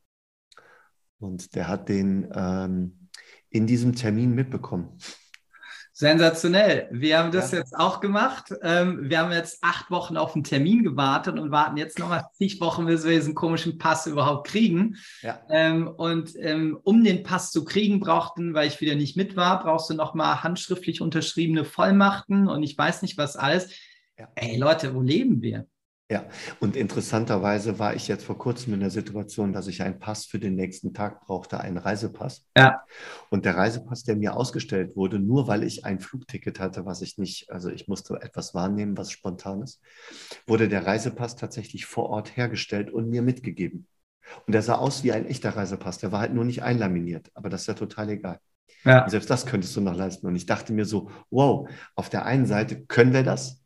Und 1.18 1.54
der 1.54 1.68
hat 1.68 1.88
den 1.88 2.28
ähm, 2.34 3.08
in 3.48 3.66
diesem 3.66 3.94
Termin 3.94 4.34
mitbekommen. 4.34 4.98
Sensationell. 5.98 6.88
Wir 6.90 7.18
haben 7.18 7.32
das 7.32 7.52
ja. 7.52 7.58
jetzt 7.60 7.74
auch 7.74 8.00
gemacht. 8.00 8.52
Ähm, 8.60 9.08
wir 9.08 9.18
haben 9.18 9.32
jetzt 9.32 9.60
acht 9.62 9.90
Wochen 9.90 10.18
auf 10.18 10.34
einen 10.34 10.44
Termin 10.44 10.84
gewartet 10.84 11.38
und 11.38 11.50
warten 11.50 11.78
jetzt 11.78 11.98
nochmal 11.98 12.26
zig 12.34 12.60
Wochen, 12.60 12.84
bis 12.84 13.04
wir 13.04 13.12
diesen 13.12 13.34
komischen 13.34 13.78
Pass 13.78 14.06
überhaupt 14.06 14.46
kriegen. 14.46 14.96
Ja. 15.22 15.40
Ähm, 15.48 15.88
und 15.88 16.34
ähm, 16.38 16.78
um 16.82 17.02
den 17.02 17.22
Pass 17.22 17.50
zu 17.50 17.64
kriegen, 17.64 17.98
brauchten, 17.98 18.52
weil 18.52 18.68
ich 18.68 18.78
wieder 18.82 18.94
nicht 18.94 19.16
mit 19.16 19.36
war, 19.36 19.62
brauchst 19.62 19.88
du 19.88 19.94
nochmal 19.94 20.42
handschriftlich 20.42 21.00
unterschriebene 21.00 21.64
Vollmachten 21.64 22.46
und 22.46 22.62
ich 22.62 22.76
weiß 22.76 23.00
nicht 23.00 23.16
was 23.16 23.36
alles. 23.36 23.70
Ja. 24.18 24.28
Ey 24.34 24.58
Leute, 24.58 24.94
wo 24.94 25.00
leben 25.00 25.40
wir? 25.40 25.66
Ja, 26.08 26.24
und 26.60 26.76
interessanterweise 26.76 27.80
war 27.80 27.96
ich 27.96 28.06
jetzt 28.06 28.24
vor 28.24 28.38
kurzem 28.38 28.74
in 28.74 28.80
der 28.80 28.90
Situation, 28.90 29.52
dass 29.52 29.66
ich 29.66 29.82
einen 29.82 29.98
Pass 29.98 30.24
für 30.24 30.38
den 30.38 30.54
nächsten 30.54 30.94
Tag 30.94 31.26
brauchte, 31.26 31.58
einen 31.60 31.78
Reisepass. 31.78 32.46
Ja. 32.56 32.84
Und 33.28 33.44
der 33.44 33.56
Reisepass, 33.56 34.04
der 34.04 34.14
mir 34.14 34.36
ausgestellt 34.36 34.94
wurde, 34.94 35.18
nur 35.18 35.48
weil 35.48 35.64
ich 35.64 35.84
ein 35.84 35.98
Flugticket 35.98 36.60
hatte, 36.60 36.86
was 36.86 37.02
ich 37.02 37.18
nicht, 37.18 37.50
also 37.50 37.70
ich 37.70 37.88
musste 37.88 38.22
etwas 38.22 38.54
wahrnehmen, 38.54 38.96
was 38.96 39.10
spontan 39.10 39.62
ist, 39.62 39.82
wurde 40.46 40.68
der 40.68 40.86
Reisepass 40.86 41.34
tatsächlich 41.34 41.86
vor 41.86 42.08
Ort 42.08 42.36
hergestellt 42.36 42.88
und 42.92 43.08
mir 43.08 43.22
mitgegeben. 43.22 43.88
Und 44.46 44.52
der 44.52 44.62
sah 44.62 44.76
aus 44.76 45.02
wie 45.02 45.10
ein 45.10 45.26
echter 45.26 45.56
Reisepass. 45.56 45.98
Der 45.98 46.12
war 46.12 46.20
halt 46.20 46.34
nur 46.34 46.44
nicht 46.44 46.62
einlaminiert, 46.62 47.30
aber 47.34 47.48
das 47.48 47.62
ist 47.62 47.66
ja 47.66 47.74
total 47.74 48.10
egal. 48.10 48.38
Ja. 48.84 49.02
Und 49.02 49.10
selbst 49.10 49.28
das 49.28 49.44
könntest 49.44 49.74
du 49.74 49.80
noch 49.80 49.96
leisten. 49.96 50.28
Und 50.28 50.36
ich 50.36 50.46
dachte 50.46 50.72
mir 50.72 50.84
so, 50.84 51.10
wow, 51.30 51.68
auf 51.96 52.08
der 52.10 52.26
einen 52.26 52.46
Seite 52.46 52.84
können 52.86 53.12
wir 53.12 53.24
das, 53.24 53.65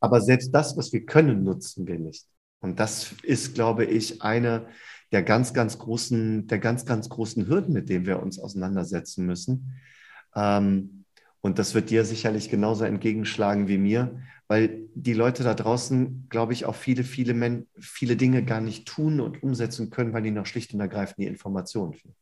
aber 0.00 0.20
selbst 0.20 0.52
das, 0.54 0.76
was 0.76 0.92
wir 0.92 1.04
können, 1.04 1.44
nutzen 1.44 1.86
wir 1.86 1.98
nicht. 1.98 2.26
Und 2.60 2.80
das 2.80 3.12
ist, 3.22 3.54
glaube 3.54 3.84
ich, 3.84 4.22
eine 4.22 4.66
der 5.12 5.22
ganz, 5.22 5.54
ganz 5.54 5.78
großen, 5.78 6.46
der 6.46 6.58
ganz, 6.58 6.84
ganz 6.84 7.08
großen 7.08 7.46
Hürden, 7.46 7.72
mit 7.72 7.88
denen 7.88 8.06
wir 8.06 8.22
uns 8.22 8.38
auseinandersetzen 8.38 9.24
müssen. 9.24 9.80
Ähm, 10.34 11.04
und 11.40 11.58
das 11.60 11.74
wird 11.74 11.90
dir 11.90 12.04
sicherlich 12.04 12.50
genauso 12.50 12.84
entgegenschlagen 12.84 13.68
wie 13.68 13.78
mir, 13.78 14.20
weil 14.48 14.88
die 14.94 15.12
Leute 15.12 15.44
da 15.44 15.54
draußen, 15.54 16.26
glaube 16.28 16.52
ich, 16.52 16.66
auch 16.66 16.74
viele, 16.74 17.04
viele, 17.04 17.34
Men 17.34 17.68
viele 17.78 18.16
Dinge 18.16 18.44
gar 18.44 18.60
nicht 18.60 18.86
tun 18.88 19.20
und 19.20 19.42
umsetzen 19.42 19.90
können, 19.90 20.12
weil 20.12 20.22
die 20.22 20.32
noch 20.32 20.46
schlicht 20.46 20.74
und 20.74 20.80
ergreifend 20.80 21.18
die 21.18 21.26
Informationen 21.26 21.94
fehlen. 21.94 22.16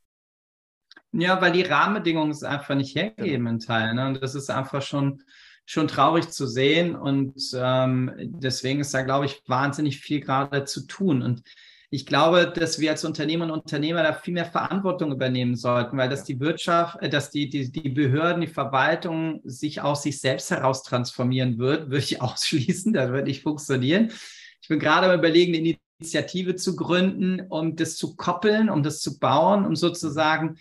Ja, 1.12 1.40
weil 1.40 1.52
die 1.52 1.62
Rahmenbedingungen 1.62 2.32
es 2.32 2.42
einfach 2.42 2.74
nicht 2.74 2.96
hergeben 2.96 3.44
genau. 3.44 3.50
in 3.50 3.58
Teilen. 3.60 3.96
Ne? 3.96 4.06
Und 4.08 4.22
das 4.22 4.34
ist 4.34 4.50
einfach 4.50 4.82
schon 4.82 5.22
schon 5.66 5.88
traurig 5.88 6.30
zu 6.30 6.46
sehen. 6.46 6.94
Und 6.94 7.34
ähm, 7.54 8.12
deswegen 8.18 8.80
ist 8.80 8.94
da, 8.94 9.02
glaube 9.02 9.26
ich, 9.26 9.42
wahnsinnig 9.46 10.00
viel 10.00 10.20
gerade 10.20 10.64
zu 10.64 10.86
tun. 10.86 11.22
Und 11.22 11.42
ich 11.90 12.06
glaube, 12.06 12.52
dass 12.52 12.80
wir 12.80 12.90
als 12.90 13.04
Unternehmer 13.04 13.44
und 13.44 13.52
Unternehmer 13.52 14.02
da 14.02 14.12
viel 14.12 14.34
mehr 14.34 14.44
Verantwortung 14.44 15.12
übernehmen 15.12 15.54
sollten, 15.54 15.96
weil 15.96 16.08
dass 16.08 16.24
die 16.24 16.40
Wirtschaft, 16.40 17.00
äh, 17.00 17.08
dass 17.08 17.30
die, 17.30 17.48
die, 17.48 17.70
die 17.70 17.88
Behörden, 17.88 18.40
die 18.40 18.48
Verwaltung 18.48 19.40
sich 19.44 19.80
aus 19.80 20.02
sich 20.02 20.20
selbst 20.20 20.50
heraus 20.50 20.82
transformieren 20.82 21.58
wird, 21.58 21.82
würde 21.90 21.98
ich 21.98 22.20
ausschließen. 22.20 22.92
Das 22.92 23.12
wird 23.12 23.26
nicht 23.26 23.42
funktionieren. 23.42 24.10
Ich 24.60 24.68
bin 24.68 24.78
gerade 24.78 25.08
am 25.08 25.18
Überlegen, 25.18 25.54
eine 25.54 25.76
Initiative 26.00 26.56
zu 26.56 26.74
gründen, 26.74 27.42
um 27.48 27.76
das 27.76 27.96
zu 27.96 28.16
koppeln, 28.16 28.70
um 28.70 28.82
das 28.82 29.00
zu 29.00 29.18
bauen, 29.18 29.64
um 29.64 29.76
sozusagen 29.76 30.56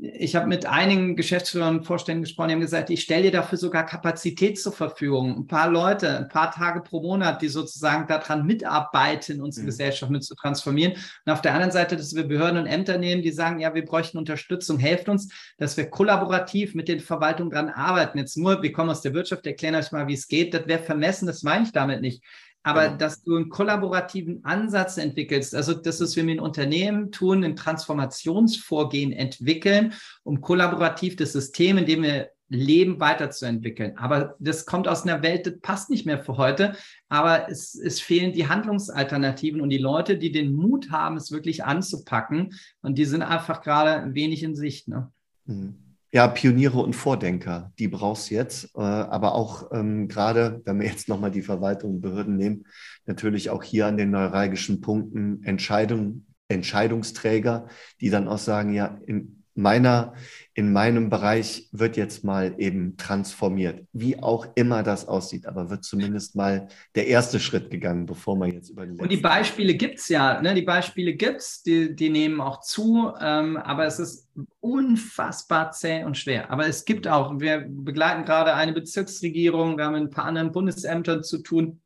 ich 0.00 0.34
habe 0.34 0.46
mit 0.46 0.66
einigen 0.66 1.14
Geschäftsführern 1.14 1.78
und 1.78 1.84
Vorständen 1.84 2.22
gesprochen, 2.22 2.48
die 2.48 2.54
haben 2.54 2.60
gesagt, 2.60 2.90
ich 2.90 3.02
stelle 3.02 3.24
dir 3.24 3.32
dafür 3.32 3.58
sogar 3.58 3.86
Kapazität 3.86 4.58
zur 4.58 4.72
Verfügung. 4.72 5.36
Ein 5.36 5.46
paar 5.46 5.70
Leute, 5.70 6.18
ein 6.18 6.28
paar 6.28 6.50
Tage 6.50 6.80
pro 6.80 7.00
Monat, 7.00 7.42
die 7.42 7.48
sozusagen 7.48 8.06
daran 8.06 8.46
mitarbeiten, 8.46 9.40
unsere 9.40 9.62
mhm. 9.62 9.66
Gesellschaft 9.68 10.10
mit 10.10 10.24
zu 10.24 10.34
transformieren. 10.34 10.94
Und 11.24 11.32
auf 11.32 11.42
der 11.42 11.52
anderen 11.52 11.70
Seite, 11.70 11.96
dass 11.96 12.14
wir 12.14 12.24
Behörden 12.24 12.58
und 12.58 12.66
Ämter 12.66 12.98
nehmen, 12.98 13.22
die 13.22 13.30
sagen, 13.30 13.60
ja, 13.60 13.74
wir 13.74 13.84
bräuchten 13.84 14.18
Unterstützung, 14.18 14.78
helft 14.78 15.08
uns, 15.08 15.32
dass 15.58 15.76
wir 15.76 15.90
kollaborativ 15.90 16.74
mit 16.74 16.88
den 16.88 17.00
Verwaltungen 17.00 17.50
dran 17.50 17.68
arbeiten. 17.68 18.18
Jetzt 18.18 18.36
nur, 18.36 18.62
wir 18.62 18.72
kommen 18.72 18.90
aus 18.90 19.02
der 19.02 19.14
Wirtschaft, 19.14 19.46
erklären 19.46 19.74
euch 19.74 19.92
mal, 19.92 20.08
wie 20.08 20.14
es 20.14 20.28
geht. 20.28 20.54
Das 20.54 20.66
wäre 20.66 20.82
vermessen, 20.82 21.26
das 21.26 21.42
meine 21.42 21.64
ich 21.64 21.72
damit 21.72 22.00
nicht 22.00 22.22
aber 22.68 22.86
genau. 22.86 22.98
dass 22.98 23.22
du 23.22 23.36
einen 23.36 23.48
kollaborativen 23.48 24.44
Ansatz 24.44 24.98
entwickelst, 24.98 25.54
also 25.54 25.72
das 25.72 26.02
ist, 26.02 26.16
wie 26.16 26.26
wir 26.26 26.34
in 26.34 26.40
Unternehmen 26.40 27.10
tun, 27.10 27.42
ein 27.42 27.56
Transformationsvorgehen 27.56 29.12
entwickeln, 29.12 29.94
um 30.22 30.42
kollaborativ 30.42 31.16
das 31.16 31.32
System, 31.32 31.78
in 31.78 31.86
dem 31.86 32.02
wir 32.02 32.28
leben, 32.50 33.00
weiterzuentwickeln. 33.00 33.96
Aber 33.96 34.36
das 34.38 34.66
kommt 34.66 34.86
aus 34.86 35.04
einer 35.04 35.22
Welt, 35.22 35.46
das 35.46 35.60
passt 35.60 35.88
nicht 35.88 36.04
mehr 36.04 36.22
für 36.22 36.36
heute, 36.36 36.74
aber 37.08 37.48
es, 37.50 37.74
es 37.74 38.00
fehlen 38.00 38.32
die 38.32 38.48
Handlungsalternativen 38.48 39.62
und 39.62 39.70
die 39.70 39.78
Leute, 39.78 40.18
die 40.18 40.32
den 40.32 40.52
Mut 40.52 40.90
haben, 40.90 41.16
es 41.16 41.32
wirklich 41.32 41.64
anzupacken 41.64 42.54
und 42.82 42.98
die 42.98 43.06
sind 43.06 43.22
einfach 43.22 43.62
gerade 43.62 44.14
wenig 44.14 44.42
in 44.42 44.54
Sicht. 44.54 44.88
Ne? 44.88 45.10
Mhm. 45.46 45.87
Ja, 46.10 46.26
Pioniere 46.26 46.78
und 46.78 46.96
Vordenker, 46.96 47.72
die 47.78 47.88
brauchst 47.88 48.30
du 48.30 48.34
jetzt. 48.34 48.74
Äh, 48.74 48.80
aber 48.80 49.34
auch 49.34 49.70
ähm, 49.72 50.08
gerade, 50.08 50.62
wenn 50.64 50.80
wir 50.80 50.86
jetzt 50.86 51.08
nochmal 51.08 51.30
die 51.30 51.42
Verwaltung 51.42 51.96
und 51.96 52.00
Behörden 52.00 52.36
nehmen, 52.36 52.64
natürlich 53.04 53.50
auch 53.50 53.62
hier 53.62 53.86
an 53.86 53.96
den 53.98 54.10
neuralgischen 54.10 54.80
Punkten 54.80 55.42
Entscheidung, 55.44 56.26
Entscheidungsträger, 56.48 57.68
die 58.00 58.08
dann 58.08 58.26
auch 58.26 58.38
sagen, 58.38 58.72
ja, 58.72 58.98
in, 59.06 59.37
meiner, 59.58 60.14
in 60.54 60.72
meinem 60.72 61.10
Bereich 61.10 61.68
wird 61.72 61.96
jetzt 61.96 62.22
mal 62.22 62.54
eben 62.58 62.96
transformiert. 62.96 63.84
Wie 63.92 64.22
auch 64.22 64.46
immer 64.54 64.84
das 64.84 65.08
aussieht, 65.08 65.46
aber 65.46 65.68
wird 65.68 65.84
zumindest 65.84 66.36
mal 66.36 66.68
der 66.94 67.08
erste 67.08 67.40
Schritt 67.40 67.68
gegangen, 67.68 68.06
bevor 68.06 68.36
man 68.36 68.52
jetzt 68.52 68.70
über 68.70 68.86
die 68.86 68.98
Und 69.00 69.10
die 69.10 69.16
Beispiele 69.16 69.74
gibt 69.74 69.98
es 69.98 70.08
ja, 70.08 70.40
ne? 70.40 70.54
die 70.54 70.62
Beispiele 70.62 71.14
gibt 71.14 71.40
es, 71.40 71.62
die, 71.64 71.94
die 71.94 72.08
nehmen 72.08 72.40
auch 72.40 72.60
zu, 72.60 73.12
ähm, 73.20 73.56
aber 73.56 73.84
es 73.84 73.98
ist 73.98 74.28
unfassbar 74.60 75.72
zäh 75.72 76.04
und 76.04 76.16
schwer. 76.16 76.50
Aber 76.50 76.66
es 76.66 76.84
gibt 76.84 77.08
auch, 77.08 77.40
wir 77.40 77.66
begleiten 77.68 78.24
gerade 78.24 78.54
eine 78.54 78.72
Bezirksregierung, 78.72 79.76
wir 79.76 79.86
haben 79.86 79.94
mit 79.94 80.02
ein 80.02 80.10
paar 80.10 80.26
anderen 80.26 80.52
Bundesämtern 80.52 81.24
zu 81.24 81.38
tun, 81.38 81.80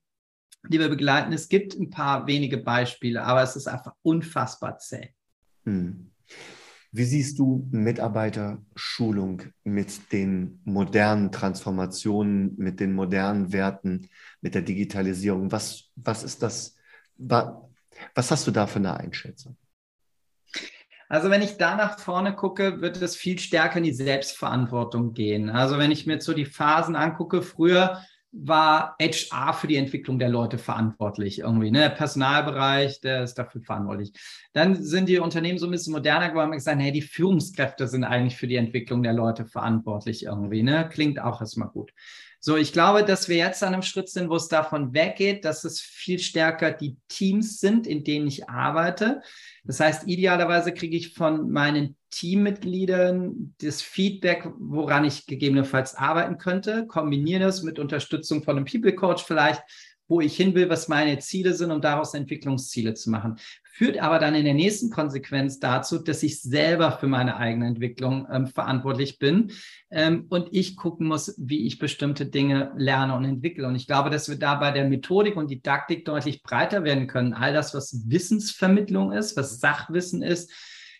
die 0.69 0.79
wir 0.79 0.91
begleiten. 0.91 1.33
Es 1.33 1.49
gibt 1.49 1.75
ein 1.75 1.89
paar 1.89 2.27
wenige 2.27 2.59
Beispiele, 2.59 3.25
aber 3.25 3.43
es 3.43 3.57
ist 3.57 3.67
einfach 3.67 3.95
unfassbar 4.03 4.77
zäh. 4.79 5.09
Hm. 5.65 6.12
Wie 6.95 7.05
siehst 7.05 7.39
du 7.39 7.67
Mitarbeiterschulung 7.71 9.45
mit 9.65 10.13
den 10.13 10.61
modernen 10.65 11.33
Transformationen, 11.33 12.55
mit 12.59 12.81
den 12.81 12.93
modernen 12.93 13.51
Werten, 13.51 14.11
mit 14.43 14.55
der 14.55 14.61
Digitalisierung? 14.61 15.51
Was, 15.51 15.85
was 15.97 16.23
ist 16.23 16.43
das? 16.43 16.77
Was 17.17 18.31
hast 18.31 18.47
du 18.47 18.51
da 18.51 18.67
für 18.67 18.79
eine 18.79 18.95
Einschätzung? 18.95 19.57
Also 21.09 21.31
wenn 21.31 21.41
ich 21.41 21.57
da 21.57 21.77
nach 21.77 21.99
vorne 21.99 22.35
gucke, 22.35 22.83
wird 22.83 23.01
es 23.01 23.17
viel 23.17 23.39
stärker 23.39 23.79
in 23.79 23.85
die 23.85 23.95
Selbstverantwortung 23.95 25.15
gehen. 25.15 25.49
Also 25.49 25.79
wenn 25.79 25.91
ich 25.91 26.07
mir 26.07 26.21
so 26.21 26.35
die 26.35 26.47
Phasen 26.47 26.97
angucke, 26.97 27.41
früher 27.41 28.03
war 28.33 28.97
HR 29.01 29.53
für 29.53 29.67
die 29.67 29.77
Entwicklung 29.77 30.19
der 30.19 30.31
Leute 30.31 30.57
verantwortlich 30.57 31.41
irgendwie. 31.41 31.71
Ne? 31.71 31.81
Der 31.81 31.91
Personalbereich, 31.91 33.01
der 33.01 33.25
ist 33.25 33.35
dafür 33.35 33.61
verantwortlich. 33.61 34.13
Dann 34.55 34.83
sind 34.83 35.09
die 35.09 35.19
Unternehmen 35.19 35.59
so 35.59 35.67
ein 35.67 35.71
bisschen 35.71 35.93
moderner 35.93 36.31
geworden 36.31 36.51
und 36.51 36.57
gesagt, 36.57 36.81
hey, 36.81 36.93
die 36.93 37.03
Führungskräfte 37.03 37.87
sind 37.87 38.05
eigentlich 38.05 38.37
für 38.37 38.47
die 38.47 38.57
Entwicklung 38.57 39.03
der 39.03 39.13
Leute 39.13 39.45
verantwortlich 39.45 40.25
irgendwie. 40.25 40.63
Ne? 40.63 40.89
Klingt 40.91 41.21
auch 41.21 41.41
erstmal 41.41 41.69
gut. 41.69 41.93
So, 42.45 42.57
ich 42.57 42.73
glaube, 42.73 43.05
dass 43.05 43.29
wir 43.29 43.37
jetzt 43.37 43.63
an 43.63 43.73
einem 43.73 43.83
Schritt 43.83 44.09
sind, 44.09 44.29
wo 44.29 44.35
es 44.35 44.49
davon 44.49 44.93
weggeht, 44.93 45.45
dass 45.45 45.63
es 45.63 45.81
viel 45.81 46.19
stärker 46.19 46.73
die 46.73 46.97
Teams 47.07 47.61
sind, 47.61 47.87
in 47.87 48.03
denen 48.03 48.27
ich 48.27 48.49
arbeite. 48.49 49.23
Das 49.63 49.79
heißt, 49.79 50.09
idealerweise 50.09 50.75
kriege 50.75 50.97
ich 50.97 51.15
von 51.15 51.53
meinen 51.53 51.97
Teammitgliedern 52.11 53.55
das 53.61 53.81
Feedback, 53.81 54.49
woran 54.59 55.05
ich 55.05 55.27
gegebenenfalls 55.27 55.95
arbeiten 55.95 56.37
könnte, 56.37 56.89
kombiniere 56.89 57.45
das 57.45 57.63
mit 57.63 57.79
Unterstützung 57.79 58.43
von 58.43 58.57
einem 58.57 58.67
People 58.67 58.97
Coach 58.97 59.23
vielleicht, 59.23 59.63
wo 60.09 60.21
ich 60.21 60.37
hin 60.37 60.57
will, 60.57 60.69
was 60.69 60.89
meine 60.89 61.21
Ziele 61.21 61.55
sind, 61.55 61.71
um 61.71 61.81
daraus 61.81 62.13
Entwicklungsziele 62.13 62.95
zu 62.95 63.11
machen 63.11 63.39
führt 63.73 63.99
aber 63.99 64.19
dann 64.19 64.35
in 64.35 64.45
der 64.45 64.55
nächsten 64.55 64.91
Konsequenz 64.91 65.59
dazu, 65.59 65.99
dass 65.99 66.23
ich 66.23 66.43
selber 66.43 66.93
für 66.93 67.07
meine 67.07 67.37
eigene 67.37 67.67
Entwicklung 67.67 68.29
ähm, 68.31 68.47
verantwortlich 68.47 69.19
bin 69.19 69.51
ähm, 69.91 70.27
und 70.29 70.49
ich 70.53 70.77
gucken 70.77 71.09
muss, 71.09 71.35
wie 71.39 71.67
ich 71.67 71.79
bestimmte 71.79 72.27
Dinge 72.27 72.73
lerne 72.77 73.15
und 73.15 73.25
entwickle. 73.25 73.67
Und 73.67 73.75
ich 73.75 73.87
glaube, 73.87 74.11
dass 74.11 74.29
wir 74.29 74.39
da 74.39 74.57
bei 74.57 74.73
der 74.73 74.85
Methodik 74.85 75.37
und 75.37 75.51
Didaktik 75.51 76.05
deutlich 76.05 76.43
breiter 76.43 76.85
werden 76.85 77.07
können. 77.07 77.33
All 77.33 77.55
das, 77.55 77.75
was 77.75 78.05
Wissensvermittlung 78.09 79.11
ist, 79.11 79.39
was 79.39 79.59
Sachwissen 79.59 80.23
ist, 80.23 80.53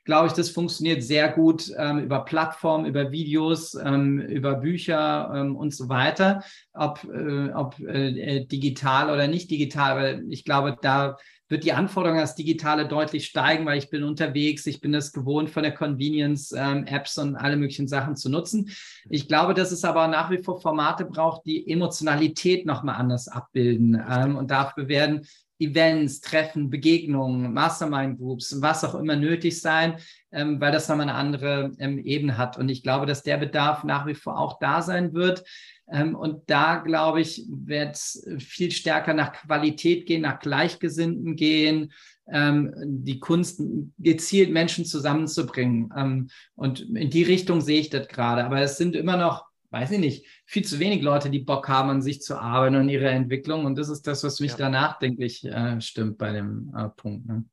glaube 0.05 0.29
ich, 0.29 0.33
das 0.33 0.51
funktioniert 0.51 1.03
sehr 1.03 1.29
gut 1.29 1.71
ähm, 1.77 2.01
über 2.01 2.25
Plattformen, 2.25 2.87
über 2.87 3.13
Videos, 3.13 3.75
ähm, 3.75 4.19
über 4.19 4.55
Bücher 4.55 5.31
ähm, 5.35 5.57
und 5.57 5.75
so 5.75 5.89
weiter, 5.89 6.43
ob, 6.73 7.05
äh, 7.05 7.51
ob 7.53 7.79
äh, 7.81 8.45
digital 8.47 9.11
oder 9.11 9.29
nicht 9.29 9.51
digital. 9.51 9.97
Weil 9.97 10.25
ich 10.31 10.45
glaube, 10.45 10.77
da 10.81 11.19
wird 11.53 11.65
die 11.65 11.75
Anforderung 11.75 12.19
als 12.19 12.35
Digitale 12.35 12.89
deutlich 12.89 13.27
steigen, 13.27 13.67
weil 13.67 13.77
ich 13.77 13.91
bin 13.91 14.03
unterwegs, 14.03 14.67
ich 14.67 14.81
bin 14.81 14.95
es 14.95 15.13
gewohnt, 15.13 15.51
von 15.51 15.63
der 15.63 15.75
Convenience 15.75 16.53
ähm, 16.57 16.87
Apps 16.87 17.19
und 17.19 17.37
alle 17.37 17.57
möglichen 17.57 17.87
Sachen 17.87 18.17
zu 18.17 18.31
nutzen. 18.31 18.71
Ich 19.11 19.29
glaube, 19.29 19.53
dass 19.53 19.71
es 19.71 19.85
aber 19.85 20.09
nach 20.09 20.31
wie 20.31 20.43
vor 20.43 20.63
Formate 20.63 21.05
braucht, 21.05 21.45
die 21.45 21.71
Emotionalität 21.71 22.65
nochmal 22.65 22.97
anders 22.97 23.29
abbilden. 23.29 24.03
Ähm, 24.11 24.37
und 24.37 24.51
dafür 24.51 24.89
werden 24.89 25.27
Events, 25.63 26.21
Treffen, 26.21 26.71
Begegnungen, 26.71 27.53
Mastermind-Groups, 27.53 28.61
was 28.61 28.85
auch 28.85 28.95
immer 28.95 29.17
nötig 29.17 29.61
sein, 29.61 29.97
ähm, 30.33 30.61
weil 30.61 30.73
das 30.73 30.89
nochmal 30.89 31.09
eine 31.09 31.19
andere 31.19 31.73
ähm, 31.79 31.99
Ebene 31.99 32.39
hat. 32.39 32.59
Und 32.59 32.69
ich 32.69 32.83
glaube, 32.83 33.07
dass 33.07 33.23
der 33.23 33.37
Bedarf 33.37 33.85
nach 33.85 34.07
wie 34.07 34.15
vor 34.15 34.39
auch 34.39 34.59
da 34.59 34.83
sein 34.83 35.13
wird. 35.15 35.45
Ähm, 35.91 36.15
und 36.15 36.49
da, 36.49 36.77
glaube 36.77 37.21
ich, 37.21 37.45
wird 37.49 37.97
es 37.97 38.27
viel 38.39 38.71
stärker 38.71 39.15
nach 39.15 39.33
Qualität 39.33 40.07
gehen, 40.07 40.23
nach 40.23 40.41
Gleichgesinnten 40.41 41.37
gehen, 41.37 41.93
ähm, 42.31 42.73
die 42.77 43.21
Kunst 43.21 43.63
gezielt 43.99 44.51
Menschen 44.51 44.85
zusammenzubringen. 44.85 45.93
Ähm, 45.97 46.29
und 46.55 46.81
in 46.81 47.11
die 47.11 47.25
Richtung 47.25 47.61
sehe 47.61 47.81
ich 47.81 47.91
das 47.91 48.09
gerade. 48.09 48.45
Aber 48.45 48.61
es 48.61 48.79
sind 48.79 48.97
immer 48.97 49.17
noch 49.17 49.52
weiß 49.73 49.93
ich 49.93 49.99
nicht, 49.99 50.27
viel 50.45 50.65
zu 50.65 50.79
wenig 50.79 51.03
Leute, 51.03 51.31
die 51.31 51.41
Bock 51.41 51.69
haben, 51.69 51.89
an 51.89 52.03
sich 52.03 52.21
zu 52.21 52.39
arbeiten 52.39 52.77
und 52.77 52.89
ihre 52.89 53.09
Entwicklung. 53.09 53.65
Und 53.65 53.77
das 53.77 53.89
ist 53.89 54.07
das, 54.07 54.23
was 54.23 54.41
mich 54.41 54.53
ja. 54.53 54.59
da 54.59 54.69
nachdenklich 54.69 55.45
äh, 55.45 55.81
stimmt 55.81 56.19
bei 56.19 56.33
dem 56.33 56.73
äh, 56.77 56.89
Punkt. 56.91 57.27
Ne? 57.27 57.45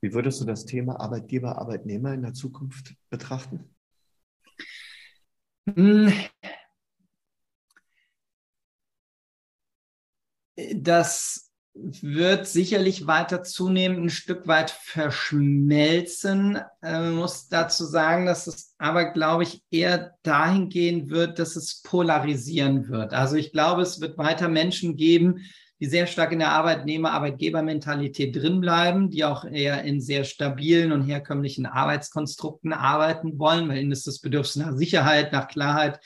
Wie 0.00 0.12
würdest 0.14 0.40
du 0.40 0.44
das 0.44 0.64
Thema 0.64 0.98
Arbeitgeber, 1.00 1.58
Arbeitnehmer 1.58 2.14
in 2.14 2.22
der 2.22 2.34
Zukunft 2.34 2.94
betrachten? 3.10 3.74
Hm. 5.66 6.12
Das 10.74 11.43
wird 11.74 12.46
sicherlich 12.46 13.06
weiter 13.08 13.42
zunehmend 13.42 14.04
ein 14.04 14.10
Stück 14.10 14.46
weit 14.46 14.70
verschmelzen. 14.70 16.60
Äh, 16.82 17.10
muss 17.10 17.48
dazu 17.48 17.84
sagen, 17.84 18.26
dass 18.26 18.46
es 18.46 18.74
aber, 18.78 19.12
glaube 19.12 19.42
ich, 19.42 19.62
eher 19.70 20.14
dahin 20.22 20.68
gehen 20.68 21.10
wird, 21.10 21.38
dass 21.38 21.56
es 21.56 21.82
polarisieren 21.82 22.88
wird. 22.88 23.12
Also 23.12 23.36
ich 23.36 23.50
glaube, 23.50 23.82
es 23.82 24.00
wird 24.00 24.16
weiter 24.18 24.48
Menschen 24.48 24.96
geben, 24.96 25.40
die 25.80 25.86
sehr 25.86 26.06
stark 26.06 26.30
in 26.30 26.38
der 26.38 26.52
Arbeitnehmer-Arbeitgeber-Mentalität 26.52 28.36
drinbleiben, 28.36 29.10
die 29.10 29.24
auch 29.24 29.44
eher 29.44 29.82
in 29.82 30.00
sehr 30.00 30.22
stabilen 30.22 30.92
und 30.92 31.02
herkömmlichen 31.02 31.66
Arbeitskonstrukten 31.66 32.72
arbeiten 32.72 33.38
wollen, 33.40 33.68
weil 33.68 33.78
ihnen 33.78 33.90
es 33.90 34.04
das 34.04 34.20
Bedürfnis 34.20 34.64
nach 34.64 34.76
Sicherheit, 34.76 35.32
nach 35.32 35.48
Klarheit, 35.48 35.98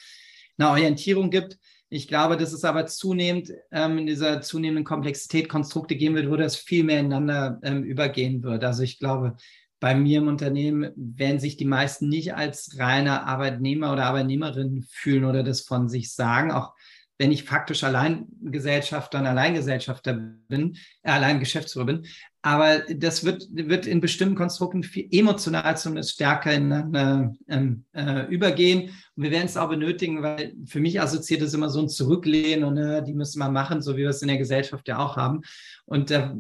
nach 0.57 0.71
Orientierung 0.71 1.31
gibt. 1.31 1.59
Ich 1.91 2.07
glaube, 2.07 2.37
dass 2.37 2.53
es 2.53 2.65
aber 2.65 2.87
zunehmend 2.87 3.53
ähm, 3.73 3.99
in 3.99 4.07
dieser 4.07 4.43
zunehmenden 4.43 4.85
Komplexität 4.85 5.49
Konstrukte 5.49 5.97
geben 5.97 6.15
wird, 6.17 6.31
wo 6.31 6.37
das 6.37 6.57
viel 6.57 6.85
mehr 6.85 7.01
ineinander 7.01 7.59
ähm, 7.63 7.83
übergehen 7.83 8.43
wird. 8.43 8.63
Also 8.63 8.83
ich 8.83 8.99
glaube, 8.99 9.37
bei 9.81 9.95
mir 9.95 10.19
im 10.19 10.29
Unternehmen 10.29 10.91
werden 10.97 11.39
sich 11.39 11.57
die 11.57 11.65
meisten 11.65 12.09
nicht 12.09 12.35
als 12.35 12.79
reine 12.79 13.27
Arbeitnehmer 13.27 13.93
oder 13.93 14.05
Arbeitnehmerinnen 14.05 14.87
fühlen 14.91 15.25
oder 15.25 15.43
das 15.43 15.63
von 15.63 15.89
sich 15.89 16.13
sagen. 16.13 16.51
Auch 16.51 16.75
wenn 17.17 17.33
ich 17.33 17.45
faktisch 17.45 17.85
Alleingesellschafter 17.85 19.19
und 19.19 19.27
Alleingesellschafter 19.27 20.15
bin, 20.49 20.77
äh, 21.03 21.11
Alleingeschäftsführer 21.11 21.87
bin. 21.87 22.07
Aber 22.41 22.79
das 22.89 23.25
wird, 23.25 23.49
wird 23.51 23.87
in 23.87 24.01
bestimmten 24.01 24.37
Konstrukten 24.37 24.85
viel 24.85 25.09
emotional 25.11 25.77
zumindest 25.77 26.13
stärker 26.13 26.53
ineinander 26.53 27.35
ähm, 27.49 27.85
äh, 27.93 28.27
übergehen. 28.27 28.91
Und 29.17 29.25
wir 29.25 29.33
werden 29.33 29.47
es 29.47 29.57
auch 29.57 29.69
benötigen, 29.69 30.23
weil 30.23 30.55
für 30.65 30.79
mich 30.79 31.01
assoziiert 31.01 31.43
es 31.43 31.55
immer 31.55 31.69
so 31.69 31.81
ein 31.81 31.89
Zurücklehnen 31.89 32.65
und 32.65 32.77
äh, 32.77 33.03
die 33.03 33.13
müssen 33.13 33.41
wir 33.41 33.51
machen, 33.51 33.83
so 33.83 33.97
wie 33.97 34.03
wir 34.03 34.11
es 34.11 34.23
in 34.23 34.29
der 34.29 34.39
Gesellschaft 34.39 34.87
ja 34.87 34.99
auch 34.99 35.17
haben. 35.17 35.41
Und 35.85 36.11
da, 36.11 36.31
äh, 36.31 36.35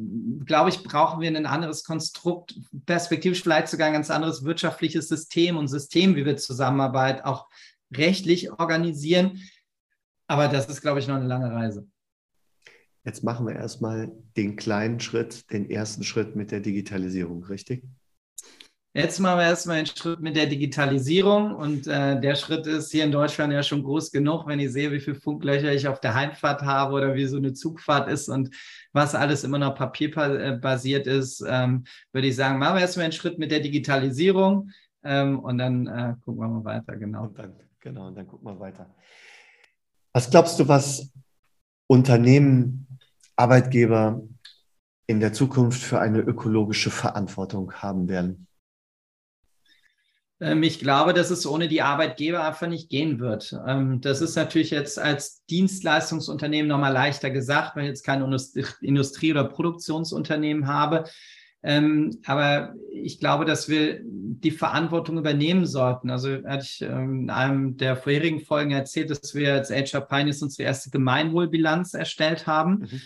glaube 0.45 0.71
ich, 0.71 0.85
brauchen 0.85 1.21
wir 1.21 1.29
ein 1.29 1.47
anderes 1.47 1.83
Konstrukt, 1.83 2.55
perspektivisch 2.87 3.43
vielleicht 3.43 3.69
sogar 3.69 3.89
ein 3.89 3.93
ganz 3.93 4.11
anderes 4.11 4.45
wirtschaftliches 4.45 5.09
System 5.09 5.57
und 5.57 5.67
System, 5.67 6.15
wie 6.15 6.25
wir 6.25 6.37
Zusammenarbeit 6.37 7.25
auch 7.25 7.49
rechtlich 7.93 8.53
organisieren, 8.53 9.41
aber 10.29 10.49
das 10.49 10.67
ist, 10.67 10.83
glaube 10.83 11.01
ich, 11.01 11.09
noch 11.09 11.17
eine 11.17 11.27
lange 11.27 11.51
Reise. 11.51 11.89
Jetzt 13.09 13.25
machen 13.25 13.47
wir 13.47 13.57
erstmal 13.57 14.13
den 14.37 14.57
kleinen 14.57 15.01
Schritt, 15.01 15.51
den 15.51 15.71
ersten 15.71 16.05
Schritt 16.05 16.37
mit 16.37 16.51
der 16.51 16.61
Digitalisierung, 16.61 17.43
richtig? 17.45 17.83
Jetzt 18.93 19.19
machen 19.19 19.39
wir 19.39 19.47
erstmal 19.47 19.79
einen 19.79 19.87
Schritt 19.87 20.21
mit 20.21 20.37
der 20.37 20.45
Digitalisierung 20.45 21.55
und 21.55 21.87
äh, 21.87 22.21
der 22.21 22.35
Schritt 22.35 22.67
ist 22.67 22.93
hier 22.93 23.05
in 23.05 23.13
Deutschland 23.13 23.51
ja 23.55 23.63
schon 23.63 23.83
groß 23.83 24.11
genug, 24.11 24.47
wenn 24.47 24.61
ich 24.61 24.73
sehe, 24.73 24.93
wie 24.93 25.01
viele 25.01 25.17
Funklöcher 25.19 25.73
ich 25.73 25.89
auf 25.89 26.01
der 26.01 26.13
Heimfahrt 26.13 26.61
habe 26.61 26.93
oder 26.93 27.15
wie 27.15 27.25
so 27.25 27.39
eine 27.39 27.55
Zugfahrt 27.55 28.11
ist 28.11 28.29
und 28.29 28.55
was 28.93 29.15
alles 29.15 29.43
immer 29.43 29.59
noch 29.59 29.75
papierbasiert 29.75 31.07
ist, 31.07 31.43
ähm, 31.49 31.85
würde 32.13 32.29
ich 32.29 32.37
sagen, 32.37 32.59
machen 32.59 32.75
wir 32.75 32.83
erstmal 32.83 33.05
einen 33.05 33.15
Schritt 33.15 33.39
mit 33.39 33.51
der 33.51 33.61
Digitalisierung 33.61 34.71
ähm, 35.03 35.39
und 35.39 35.57
dann 35.57 35.87
äh, 35.87 36.15
gucken 36.27 36.43
wir 36.43 36.49
mal 36.49 36.65
weiter, 36.65 36.95
genau. 36.95 37.23
Und 37.23 37.39
dann, 37.39 37.55
genau, 37.81 38.09
und 38.09 38.19
dann 38.19 38.27
gucken 38.27 38.47
wir 38.47 38.61
weiter. 38.61 38.95
Was 40.13 40.29
glaubst 40.29 40.61
du, 40.61 40.69
was 40.69 41.11
Unternehmen, 41.87 42.87
Arbeitgeber 43.39 44.23
in 45.07 45.21
der 45.21 45.33
Zukunft 45.33 45.81
für 45.83 46.01
eine 46.01 46.21
ökologische 46.21 46.91
Verantwortung 46.91 47.73
haben 47.73 48.09
werden? 48.09 48.49
Ähm, 50.41 50.63
ich 50.63 50.79
glaube, 50.79 51.15
dass 51.15 51.31
es 51.31 51.47
ohne 51.47 51.69
die 51.69 51.83
Arbeitgeber 51.83 52.45
einfach 52.45 52.69
nicht 52.69 52.91
gehen 52.91 53.21
wird. 53.21 53.57
Ähm, 53.67 54.01
das 54.01 54.21
ist 54.21 54.37
natürlich 54.37 54.71
jetzt 54.71 54.99
als 54.99 55.45
Dienstleistungsunternehmen 55.47 56.69
nochmal 56.69 56.93
leichter 56.93 57.31
gesagt, 57.31 57.77
weil 57.77 57.85
ich 57.85 57.89
jetzt 57.89 58.05
kein 58.05 58.23
Industrie- 58.81 59.33
oder 59.33 59.45
Produktionsunternehmen 59.45 60.67
habe. 60.67 61.05
Ähm, 61.63 62.19
aber 62.25 62.75
ich 62.93 63.19
glaube, 63.19 63.45
dass 63.45 63.69
wir 63.69 64.01
die 64.05 64.51
Verantwortung 64.51 65.19
übernehmen 65.19 65.67
sollten. 65.67 66.11
Also 66.11 66.45
hatte 66.45 66.65
ich 66.65 66.83
ähm, 66.83 67.23
in 67.23 67.31
einem 67.31 67.77
der 67.77 67.97
vorherigen 67.97 68.41
Folgen 68.41 68.71
erzählt, 68.71 69.11
dass 69.11 69.35
wir 69.35 69.55
als 69.55 69.71
HR 69.71 70.03
Pioneers 70.03 70.43
unsere 70.43 70.69
erste 70.69 70.91
Gemeinwohlbilanz 70.91 71.95
erstellt 71.95 72.47
haben. 72.47 72.81
Mhm. 72.81 73.01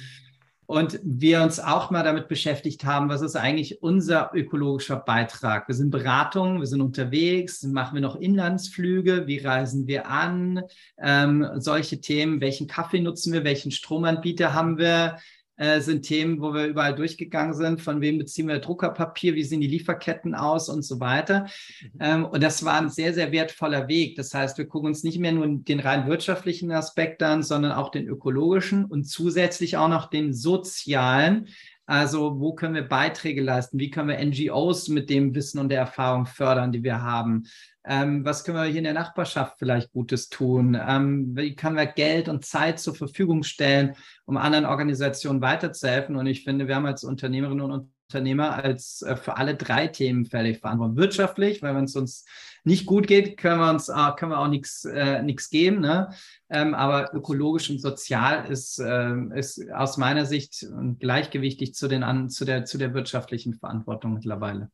Und 0.66 1.00
wir 1.02 1.42
uns 1.42 1.60
auch 1.60 1.90
mal 1.90 2.02
damit 2.02 2.28
beschäftigt 2.28 2.84
haben, 2.84 3.10
was 3.10 3.20
ist 3.20 3.36
eigentlich 3.36 3.82
unser 3.82 4.30
ökologischer 4.32 4.96
Beitrag? 4.96 5.68
Wir 5.68 5.74
sind 5.74 5.90
Beratungen, 5.90 6.60
wir 6.60 6.66
sind 6.66 6.80
unterwegs, 6.80 7.62
machen 7.64 7.94
wir 7.94 8.00
noch 8.00 8.16
Inlandsflüge, 8.16 9.26
wie 9.26 9.38
reisen 9.38 9.86
wir 9.86 10.08
an? 10.08 10.62
Ähm, 10.98 11.46
solche 11.56 12.00
Themen, 12.00 12.40
welchen 12.40 12.68
Kaffee 12.68 13.00
nutzen 13.00 13.34
wir, 13.34 13.44
welchen 13.44 13.70
Stromanbieter 13.70 14.54
haben 14.54 14.78
wir? 14.78 15.18
Äh, 15.56 15.80
sind 15.80 16.02
Themen, 16.02 16.40
wo 16.40 16.54
wir 16.54 16.66
überall 16.66 16.94
durchgegangen 16.94 17.54
sind. 17.54 17.80
Von 17.80 18.00
wem 18.00 18.18
beziehen 18.18 18.48
wir 18.48 18.58
Druckerpapier? 18.58 19.34
Wie 19.34 19.44
sehen 19.44 19.60
die 19.60 19.66
Lieferketten 19.66 20.34
aus 20.34 20.68
und 20.68 20.82
so 20.82 20.98
weiter? 20.98 21.46
Mhm. 21.82 21.98
Ähm, 22.00 22.24
und 22.24 22.42
das 22.42 22.64
war 22.64 22.80
ein 22.80 22.90
sehr, 22.90 23.14
sehr 23.14 23.32
wertvoller 23.32 23.88
Weg. 23.88 24.16
Das 24.16 24.32
heißt, 24.32 24.58
wir 24.58 24.66
gucken 24.66 24.88
uns 24.88 25.04
nicht 25.04 25.18
mehr 25.18 25.32
nur 25.32 25.46
den 25.46 25.80
rein 25.80 26.06
wirtschaftlichen 26.06 26.72
Aspekt 26.72 27.22
an, 27.22 27.42
sondern 27.42 27.72
auch 27.72 27.90
den 27.90 28.08
ökologischen 28.08 28.84
und 28.84 29.04
zusätzlich 29.04 29.76
auch 29.76 29.88
noch 29.88 30.08
den 30.08 30.32
sozialen. 30.32 31.48
Also 31.92 32.40
wo 32.40 32.54
können 32.54 32.74
wir 32.74 32.88
Beiträge 32.88 33.42
leisten? 33.42 33.78
Wie 33.78 33.90
können 33.90 34.08
wir 34.08 34.24
NGOs 34.24 34.88
mit 34.88 35.10
dem 35.10 35.34
Wissen 35.34 35.58
und 35.58 35.68
der 35.68 35.80
Erfahrung 35.80 36.24
fördern, 36.24 36.72
die 36.72 36.82
wir 36.82 37.02
haben? 37.02 37.44
Ähm, 37.84 38.24
was 38.24 38.44
können 38.44 38.56
wir 38.56 38.64
hier 38.64 38.78
in 38.78 38.84
der 38.84 38.94
Nachbarschaft 38.94 39.58
vielleicht 39.58 39.92
Gutes 39.92 40.30
tun? 40.30 40.74
Ähm, 40.74 41.36
wie 41.36 41.54
können 41.54 41.76
wir 41.76 41.84
Geld 41.84 42.30
und 42.30 42.46
Zeit 42.46 42.80
zur 42.80 42.94
Verfügung 42.94 43.42
stellen, 43.42 43.94
um 44.24 44.38
anderen 44.38 44.64
Organisationen 44.64 45.42
weiterzuhelfen? 45.42 46.16
Und 46.16 46.26
ich 46.26 46.44
finde, 46.44 46.66
wir 46.66 46.76
haben 46.76 46.86
als 46.86 47.04
Unternehmerinnen 47.04 47.70
und 47.70 47.92
Unternehmer 48.12 48.62
als 48.62 49.02
äh, 49.02 49.16
für 49.16 49.36
alle 49.38 49.54
drei 49.54 49.88
Themen 49.88 50.26
völlig 50.26 50.58
verantwortlich. 50.58 50.98
Wirtschaftlich, 50.98 51.62
weil 51.62 51.74
wenn 51.74 51.84
es 51.84 51.96
uns 51.96 52.26
nicht 52.64 52.84
gut 52.84 53.06
geht, 53.06 53.38
können 53.38 53.60
wir 53.60 53.70
uns 53.70 53.88
äh, 53.88 54.12
können 54.16 54.32
wir 54.32 54.38
auch 54.38 54.48
nichts 54.48 54.84
äh, 54.84 55.22
geben. 55.50 55.80
Ne? 55.80 56.10
Ähm, 56.50 56.74
aber 56.74 57.14
ökologisch 57.14 57.70
und 57.70 57.80
sozial 57.80 58.50
ist, 58.50 58.78
äh, 58.78 59.14
ist 59.34 59.70
aus 59.72 59.96
meiner 59.96 60.26
Sicht 60.26 60.66
gleichgewichtig 60.98 61.74
zu, 61.74 61.88
den, 61.88 62.28
zu, 62.28 62.44
der, 62.44 62.64
zu 62.66 62.76
der 62.76 62.92
wirtschaftlichen 62.92 63.54
Verantwortung 63.54 64.14
mittlerweile. 64.14 64.70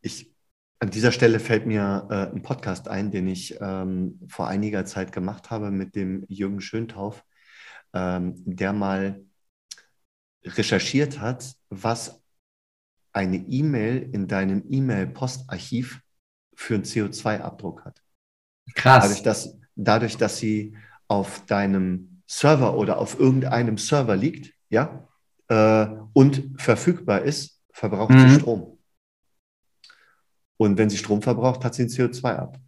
Ich 0.00 0.32
an 0.78 0.90
dieser 0.90 1.10
Stelle 1.10 1.40
fällt 1.40 1.66
mir 1.66 2.06
äh, 2.10 2.34
ein 2.34 2.42
Podcast 2.42 2.88
ein, 2.88 3.10
den 3.10 3.26
ich 3.28 3.56
ähm, 3.60 4.20
vor 4.28 4.46
einiger 4.46 4.84
Zeit 4.84 5.10
gemacht 5.10 5.50
habe 5.50 5.70
mit 5.70 5.96
dem 5.96 6.26
Jürgen 6.28 6.60
Schöntauf, 6.60 7.24
ähm, 7.94 8.34
der 8.44 8.74
mal 8.74 9.24
recherchiert 10.46 11.20
hat, 11.20 11.54
was 11.70 12.22
eine 13.12 13.36
E-Mail 13.36 14.10
in 14.12 14.28
deinem 14.28 14.64
E-Mail-Postarchiv 14.68 16.00
für 16.54 16.74
einen 16.74 16.84
CO2-Abdruck 16.84 17.84
hat. 17.84 18.02
Krass. 18.74 19.02
Dadurch 19.02 19.22
dass, 19.22 19.58
dadurch, 19.74 20.16
dass 20.16 20.38
sie 20.38 20.76
auf 21.08 21.44
deinem 21.46 22.22
Server 22.26 22.76
oder 22.76 22.98
auf 22.98 23.18
irgendeinem 23.18 23.78
Server 23.78 24.16
liegt, 24.16 24.52
ja, 24.68 25.06
äh, 25.48 25.86
und 26.12 26.60
verfügbar 26.60 27.22
ist, 27.22 27.60
verbraucht 27.70 28.10
mhm. 28.10 28.28
sie 28.28 28.40
Strom. 28.40 28.78
Und 30.56 30.78
wenn 30.78 30.90
sie 30.90 30.96
Strom 30.96 31.22
verbraucht, 31.22 31.64
hat 31.64 31.74
sie 31.74 31.82
einen 31.82 31.90
CO2-Abdruck. 31.90 32.65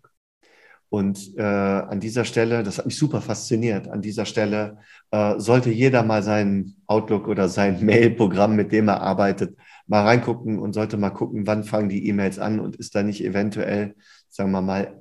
Und 0.91 1.37
äh, 1.37 1.43
an 1.43 2.01
dieser 2.01 2.25
Stelle, 2.25 2.63
das 2.63 2.79
hat 2.79 2.87
mich 2.87 2.97
super 2.97 3.21
fasziniert, 3.21 3.89
an 3.89 4.01
dieser 4.01 4.25
Stelle 4.25 4.79
äh, 5.11 5.39
sollte 5.39 5.71
jeder 5.71 6.03
mal 6.03 6.23
sein 6.23 6.77
Outlook 6.87 7.29
oder 7.29 7.49
sein 7.49 7.85
Mail-Programm, 7.85 8.57
mit 8.57 8.73
dem 8.73 8.89
er 8.89 9.03
arbeitet, 9.03 9.57
mal 9.87 10.05
reingucken 10.05 10.59
und 10.59 10.73
sollte 10.73 10.97
mal 10.97 11.11
gucken, 11.11 11.47
wann 11.47 11.65
fangen 11.65 11.89
die 11.89 12.09
E-Mails 12.09 12.39
an 12.39 12.61
und 12.61 12.77
ist 12.77 12.95
da 12.95 13.03
nicht 13.03 13.23
eventuell, 13.23 13.97
sagen 14.31 14.51
wir 14.51 14.63
mal, 14.63 14.99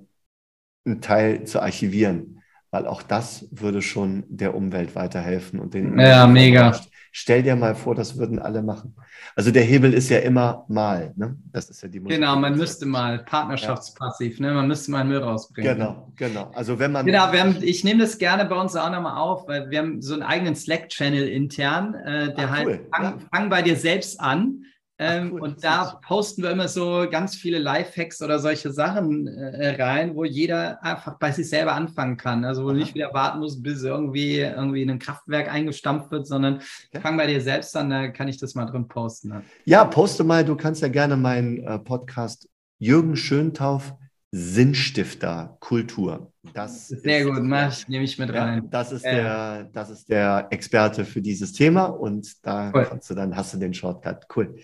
ein 0.86 1.02
Teil 1.02 1.46
zu 1.46 1.62
archivieren. 1.62 2.42
Weil 2.70 2.86
auch 2.86 3.02
das 3.02 3.48
würde 3.52 3.82
schon 3.82 4.26
der 4.28 4.54
Umwelt 4.54 4.94
weiterhelfen 4.94 5.60
und 5.60 5.74
den. 5.74 5.98
Ja, 5.98 6.28
mega. 6.28 6.78
Stell 7.20 7.42
dir 7.42 7.56
mal 7.56 7.74
vor, 7.74 7.96
das 7.96 8.20
würden 8.20 8.38
alle 8.38 8.62
machen. 8.62 8.94
Also 9.36 9.50
der 9.50 9.64
Hebel 9.64 9.92
ist 9.92 10.08
ja 10.10 10.20
immer 10.20 10.66
mal. 10.68 11.16
Ne? 11.16 11.36
Das 11.52 11.68
ist 11.68 11.82
ja 11.82 11.90
die. 11.90 12.00
Genau, 12.00 12.36
man 12.36 12.56
müsste 12.56 12.86
mal 12.86 13.18
partnerschaftspassiv, 13.18 14.38
ja. 14.38 14.46
ne? 14.46 14.54
man 14.54 14.68
müsste 14.68 14.92
mal 14.92 15.04
Müll 15.04 15.18
rausbringen. 15.18 15.80
Genau, 15.80 16.12
genau. 16.16 16.52
Also 16.54 16.78
wenn 16.78 16.92
man. 16.92 17.08
Genau, 17.08 17.32
wir 17.32 17.40
haben, 17.40 17.58
ich 17.64 17.84
nehme 17.84 18.02
das 18.02 18.20
gerne 18.20 18.46
bei 18.46 18.56
uns 18.56 18.76
auch 18.76 18.92
nochmal 18.92 19.18
auf, 19.18 19.48
weil 19.48 19.72
wir 19.72 19.80
haben 19.80 20.00
so 20.00 20.14
einen 20.14 20.22
eigenen 20.22 20.56
Slack-Channel 20.56 21.28
intern, 21.28 21.96
äh, 21.96 22.36
der 22.36 22.50
Ach, 22.50 22.56
halt 22.56 22.68
cool. 22.68 22.88
fang, 22.94 23.04
ja. 23.04 23.18
fang 23.34 23.50
bei 23.50 23.64
dir 23.64 23.78
selbst 23.78 24.22
an. 24.22 24.66
Ähm, 25.00 25.34
cool, 25.34 25.42
und 25.42 25.64
da 25.64 26.00
posten 26.08 26.42
wir 26.42 26.50
immer 26.50 26.68
so 26.68 27.06
ganz 27.10 27.36
viele 27.36 27.60
Lifehacks 27.60 28.22
oder 28.22 28.40
solche 28.40 28.72
Sachen 28.72 29.28
äh, 29.28 29.82
rein, 29.82 30.16
wo 30.16 30.24
jeder 30.24 30.84
einfach 30.84 31.20
bei 31.20 31.32
sich 31.32 31.50
selber 31.50 31.74
anfangen 31.74 32.18
kann. 32.18 32.44
Also 32.44 32.64
wo 32.64 32.70
du 32.70 32.76
nicht 32.76 32.96
wieder 32.96 33.14
warten 33.14 33.40
musst, 33.40 33.62
bis 33.62 33.84
irgendwie 33.84 34.40
irgendwie 34.40 34.82
ein 34.82 34.98
Kraftwerk 34.98 35.54
eingestampft 35.54 36.10
wird, 36.10 36.26
sondern 36.26 36.56
okay. 36.56 37.02
fang 37.02 37.16
bei 37.16 37.28
dir 37.28 37.42
selbst 37.42 37.76
an, 37.78 37.92
da 37.92 38.08
kann 38.08 38.28
ich 38.28 38.38
das 38.38 38.56
mal 38.56 38.66
drin 38.66 38.88
posten. 38.88 39.30
Ne? 39.30 39.44
Ja, 39.66 39.86
poste 39.86 40.24
mal, 40.24 40.44
du 40.44 40.56
kannst 40.56 40.82
ja 40.82 40.88
gerne 40.88 41.16
meinen 41.16 41.60
äh, 41.60 41.78
Podcast 41.78 42.50
Jürgen 42.80 43.16
Schöntauf 43.16 43.94
Sinnstifter 44.32 45.58
Kultur. 45.62 46.34
Das 46.54 46.90
Sehr 46.90 47.20
ist, 47.20 47.26
gut, 47.26 47.44
mach 47.44 47.72
ich, 47.72 47.88
nehme 47.88 48.04
ich 48.04 48.20
mit 48.20 48.30
rein. 48.34 48.64
Ja, 48.64 48.70
das, 48.70 48.92
ist 48.92 49.06
ja. 49.06 49.12
der, 49.12 49.64
das 49.72 49.90
ist 49.90 50.10
der 50.10 50.48
Experte 50.50 51.06
für 51.06 51.22
dieses 51.22 51.54
Thema 51.54 51.86
und 51.86 52.46
da 52.46 52.72
cool. 52.74 52.86
kannst 52.90 53.10
du 53.10 53.16
dann 53.16 53.36
hast 53.36 53.54
du 53.54 53.58
den 53.58 53.74
Shortcut. 53.74 54.26
Cool. 54.36 54.56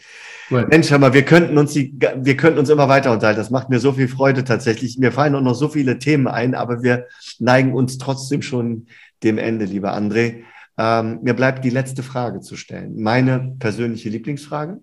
cool. 0.52 0.68
Mensch, 0.68 0.92
hör 0.92 1.00
mal, 1.00 1.14
wir 1.14 1.24
könnten 1.24 1.58
uns 1.58 1.74
die, 1.74 1.98
wir 1.98 2.36
könnten 2.36 2.60
uns 2.60 2.70
immer 2.70 2.90
weiter 2.90 3.12
unterhalten. 3.12 3.40
Das 3.40 3.52
macht 3.52 3.70
mir 3.70 3.80
so 3.80 3.94
viel 3.94 4.10
Freude 4.10 4.44
tatsächlich. 4.44 4.98
Mir 4.98 5.14
fallen 5.14 5.36
auch 5.36 5.42
noch 5.42 5.56
so 5.56 5.70
viele 5.70 5.98
Themen 5.98 6.28
ein, 6.28 6.56
aber 6.56 6.84
wir 6.84 7.08
neigen 7.40 7.74
uns 7.74 7.98
trotzdem 7.98 8.42
schon 8.42 8.88
dem 9.24 9.38
Ende, 9.38 9.64
lieber 9.64 9.96
André. 9.96 10.44
Ähm, 10.78 11.20
mir 11.22 11.36
bleibt 11.36 11.64
die 11.64 11.70
letzte 11.70 12.04
Frage 12.04 12.42
zu 12.42 12.58
stellen. 12.58 13.02
Meine 13.02 13.56
persönliche 13.60 14.10
Lieblingsfrage. 14.10 14.82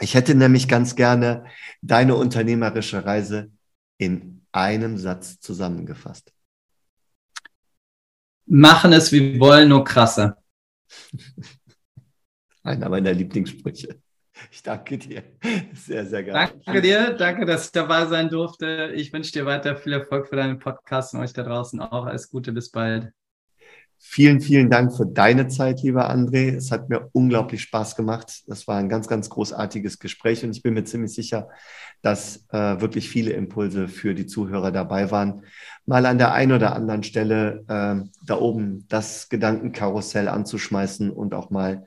Ich 0.00 0.14
hätte 0.14 0.34
nämlich 0.34 0.66
ganz 0.66 0.96
gerne 0.96 1.44
deine 1.80 2.16
unternehmerische 2.16 3.04
Reise 3.04 3.50
in 3.98 4.46
einem 4.52 4.98
Satz 4.98 5.40
zusammengefasst? 5.40 6.32
Machen 8.46 8.92
es 8.92 9.10
wie 9.12 9.40
wollen, 9.40 9.68
nur 9.70 9.84
krasser. 9.84 10.36
Einer 12.62 12.88
meiner 12.88 13.12
Lieblingssprüche. 13.12 14.00
Ich 14.50 14.62
danke 14.62 14.98
dir. 14.98 15.22
Sehr, 15.74 16.06
sehr 16.06 16.22
gerne. 16.24 16.52
Danke 16.64 16.82
dir. 16.82 17.14
Danke, 17.14 17.46
dass 17.46 17.66
ich 17.66 17.72
dabei 17.72 18.06
sein 18.06 18.28
durfte. 18.28 18.92
Ich 18.94 19.12
wünsche 19.12 19.32
dir 19.32 19.46
weiter 19.46 19.76
viel 19.76 19.92
Erfolg 19.92 20.28
für 20.28 20.36
deinen 20.36 20.58
Podcast 20.58 21.14
und 21.14 21.20
euch 21.20 21.32
da 21.32 21.42
draußen 21.42 21.80
auch. 21.80 22.06
Alles 22.06 22.30
Gute. 22.30 22.52
Bis 22.52 22.70
bald. 22.70 23.12
Vielen, 24.06 24.42
vielen 24.42 24.70
Dank 24.70 24.94
für 24.94 25.06
deine 25.06 25.48
Zeit, 25.48 25.82
lieber 25.82 26.10
André. 26.10 26.54
Es 26.54 26.70
hat 26.70 26.90
mir 26.90 27.08
unglaublich 27.12 27.62
Spaß 27.62 27.96
gemacht. 27.96 28.44
Das 28.46 28.68
war 28.68 28.76
ein 28.76 28.90
ganz, 28.90 29.08
ganz 29.08 29.30
großartiges 29.30 29.98
Gespräch 29.98 30.44
und 30.44 30.54
ich 30.54 30.62
bin 30.62 30.74
mir 30.74 30.84
ziemlich 30.84 31.14
sicher, 31.14 31.48
dass 32.02 32.44
äh, 32.52 32.80
wirklich 32.80 33.08
viele 33.08 33.32
Impulse 33.32 33.88
für 33.88 34.14
die 34.14 34.26
Zuhörer 34.26 34.70
dabei 34.72 35.10
waren. 35.10 35.42
Mal 35.86 36.04
an 36.04 36.18
der 36.18 36.32
einen 36.32 36.52
oder 36.52 36.76
anderen 36.76 37.02
Stelle 37.02 37.64
äh, 37.66 38.08
da 38.26 38.38
oben 38.38 38.84
das 38.88 39.30
Gedankenkarussell 39.30 40.28
anzuschmeißen 40.28 41.10
und 41.10 41.34
auch 41.34 41.50
mal 41.50 41.86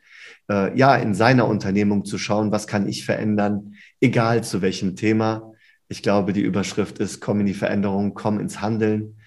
äh, 0.49 0.75
ja 0.77 0.95
in 0.95 1.13
seiner 1.13 1.47
Unternehmung 1.47 2.03
zu 2.03 2.17
schauen, 2.17 2.51
was 2.51 2.65
kann 2.65 2.89
ich 2.89 3.05
verändern, 3.05 3.75
egal 4.01 4.43
zu 4.43 4.61
welchem 4.63 4.95
Thema. 4.95 5.53
Ich 5.87 6.01
glaube, 6.01 6.33
die 6.33 6.41
Überschrift 6.41 6.97
ist 6.97 7.21
Komm 7.21 7.41
in 7.41 7.45
die 7.45 7.53
Veränderung, 7.53 8.15
komm 8.15 8.39
ins 8.39 8.59
Handeln. 8.59 9.17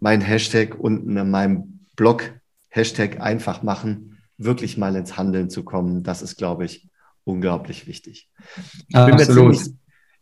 Mein 0.00 0.20
Hashtag 0.20 0.78
unten 0.78 1.16
in 1.16 1.30
meinem 1.30 1.73
Blog, 1.96 2.40
Hashtag 2.68 3.20
einfach 3.20 3.62
machen, 3.62 4.18
wirklich 4.36 4.76
mal 4.76 4.96
ins 4.96 5.16
Handeln 5.16 5.50
zu 5.50 5.64
kommen. 5.64 6.02
Das 6.02 6.22
ist, 6.22 6.36
glaube 6.36 6.64
ich, 6.64 6.88
unglaublich 7.24 7.86
wichtig. 7.86 8.30
Ich 8.88 8.94
bin, 8.94 9.14
mir 9.14 9.26
ziemlich, 9.26 9.60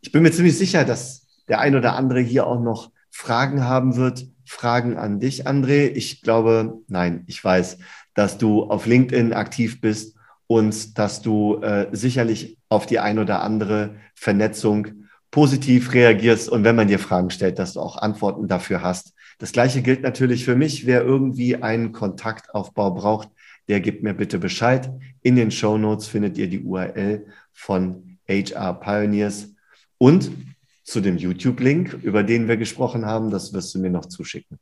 ich 0.01 0.11
bin 0.11 0.23
mir 0.23 0.31
ziemlich 0.31 0.57
sicher, 0.57 0.85
dass 0.85 1.27
der 1.47 1.59
ein 1.59 1.75
oder 1.75 1.95
andere 1.95 2.19
hier 2.19 2.47
auch 2.47 2.61
noch 2.61 2.91
Fragen 3.09 3.63
haben 3.63 3.95
wird. 3.95 4.27
Fragen 4.45 4.97
an 4.97 5.19
dich, 5.19 5.47
André. 5.47 5.87
Ich 5.87 6.21
glaube, 6.21 6.81
nein, 6.87 7.23
ich 7.27 7.43
weiß, 7.43 7.77
dass 8.13 8.37
du 8.37 8.63
auf 8.63 8.85
LinkedIn 8.85 9.33
aktiv 9.33 9.81
bist 9.81 10.17
und 10.47 10.97
dass 10.97 11.21
du 11.21 11.61
äh, 11.61 11.87
sicherlich 11.91 12.57
auf 12.69 12.85
die 12.85 12.99
ein 12.99 13.19
oder 13.19 13.41
andere 13.41 13.95
Vernetzung 14.15 15.07
positiv 15.31 15.93
reagierst 15.93 16.49
und 16.49 16.63
wenn 16.63 16.75
man 16.75 16.87
dir 16.87 16.99
Fragen 16.99 17.31
stellt, 17.31 17.57
dass 17.57 17.73
du 17.73 17.79
auch 17.79 17.97
Antworten 17.97 18.47
dafür 18.47 18.83
hast. 18.83 19.12
Das 19.37 19.51
gleiche 19.51 19.81
gilt 19.81 20.01
natürlich 20.01 20.45
für 20.45 20.55
mich. 20.55 20.85
Wer 20.85 21.03
irgendwie 21.03 21.61
einen 21.61 21.91
Kontaktaufbau 21.91 22.91
braucht, 22.91 23.29
der 23.67 23.79
gibt 23.79 24.03
mir 24.03 24.13
bitte 24.13 24.39
Bescheid. 24.39 24.91
In 25.21 25.35
den 25.35 25.51
Show 25.51 25.77
Notes 25.77 26.07
findet 26.07 26.37
ihr 26.37 26.47
die 26.49 26.61
URL 26.61 27.25
von 27.51 28.17
HR 28.27 28.79
Pioneers 28.79 29.53
und 29.97 30.31
zu 30.83 30.99
dem 30.99 31.17
YouTube-Link, 31.17 31.93
über 32.03 32.23
den 32.23 32.47
wir 32.47 32.57
gesprochen 32.57 33.05
haben. 33.05 33.31
Das 33.31 33.53
wirst 33.53 33.73
du 33.73 33.79
mir 33.79 33.89
noch 33.89 34.05
zuschicken. 34.05 34.59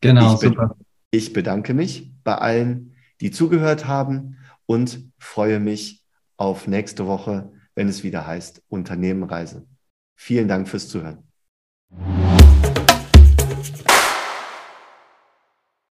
Genau, 0.00 0.34
ich 0.34 0.40
super. 0.40 0.76
Ich 1.10 1.32
bedanke 1.32 1.74
mich 1.74 2.12
bei 2.24 2.34
allen, 2.34 2.96
die 3.20 3.30
zugehört 3.30 3.86
haben 3.86 4.38
und 4.66 5.12
freue 5.18 5.60
mich 5.60 6.04
auf 6.36 6.66
nächste 6.66 7.06
Woche, 7.06 7.52
wenn 7.74 7.88
es 7.88 8.02
wieder 8.02 8.26
heißt 8.26 8.62
Unternehmenreise. 8.68 9.66
Vielen 10.16 10.48
Dank 10.48 10.68
fürs 10.68 10.88
Zuhören. 10.88 11.18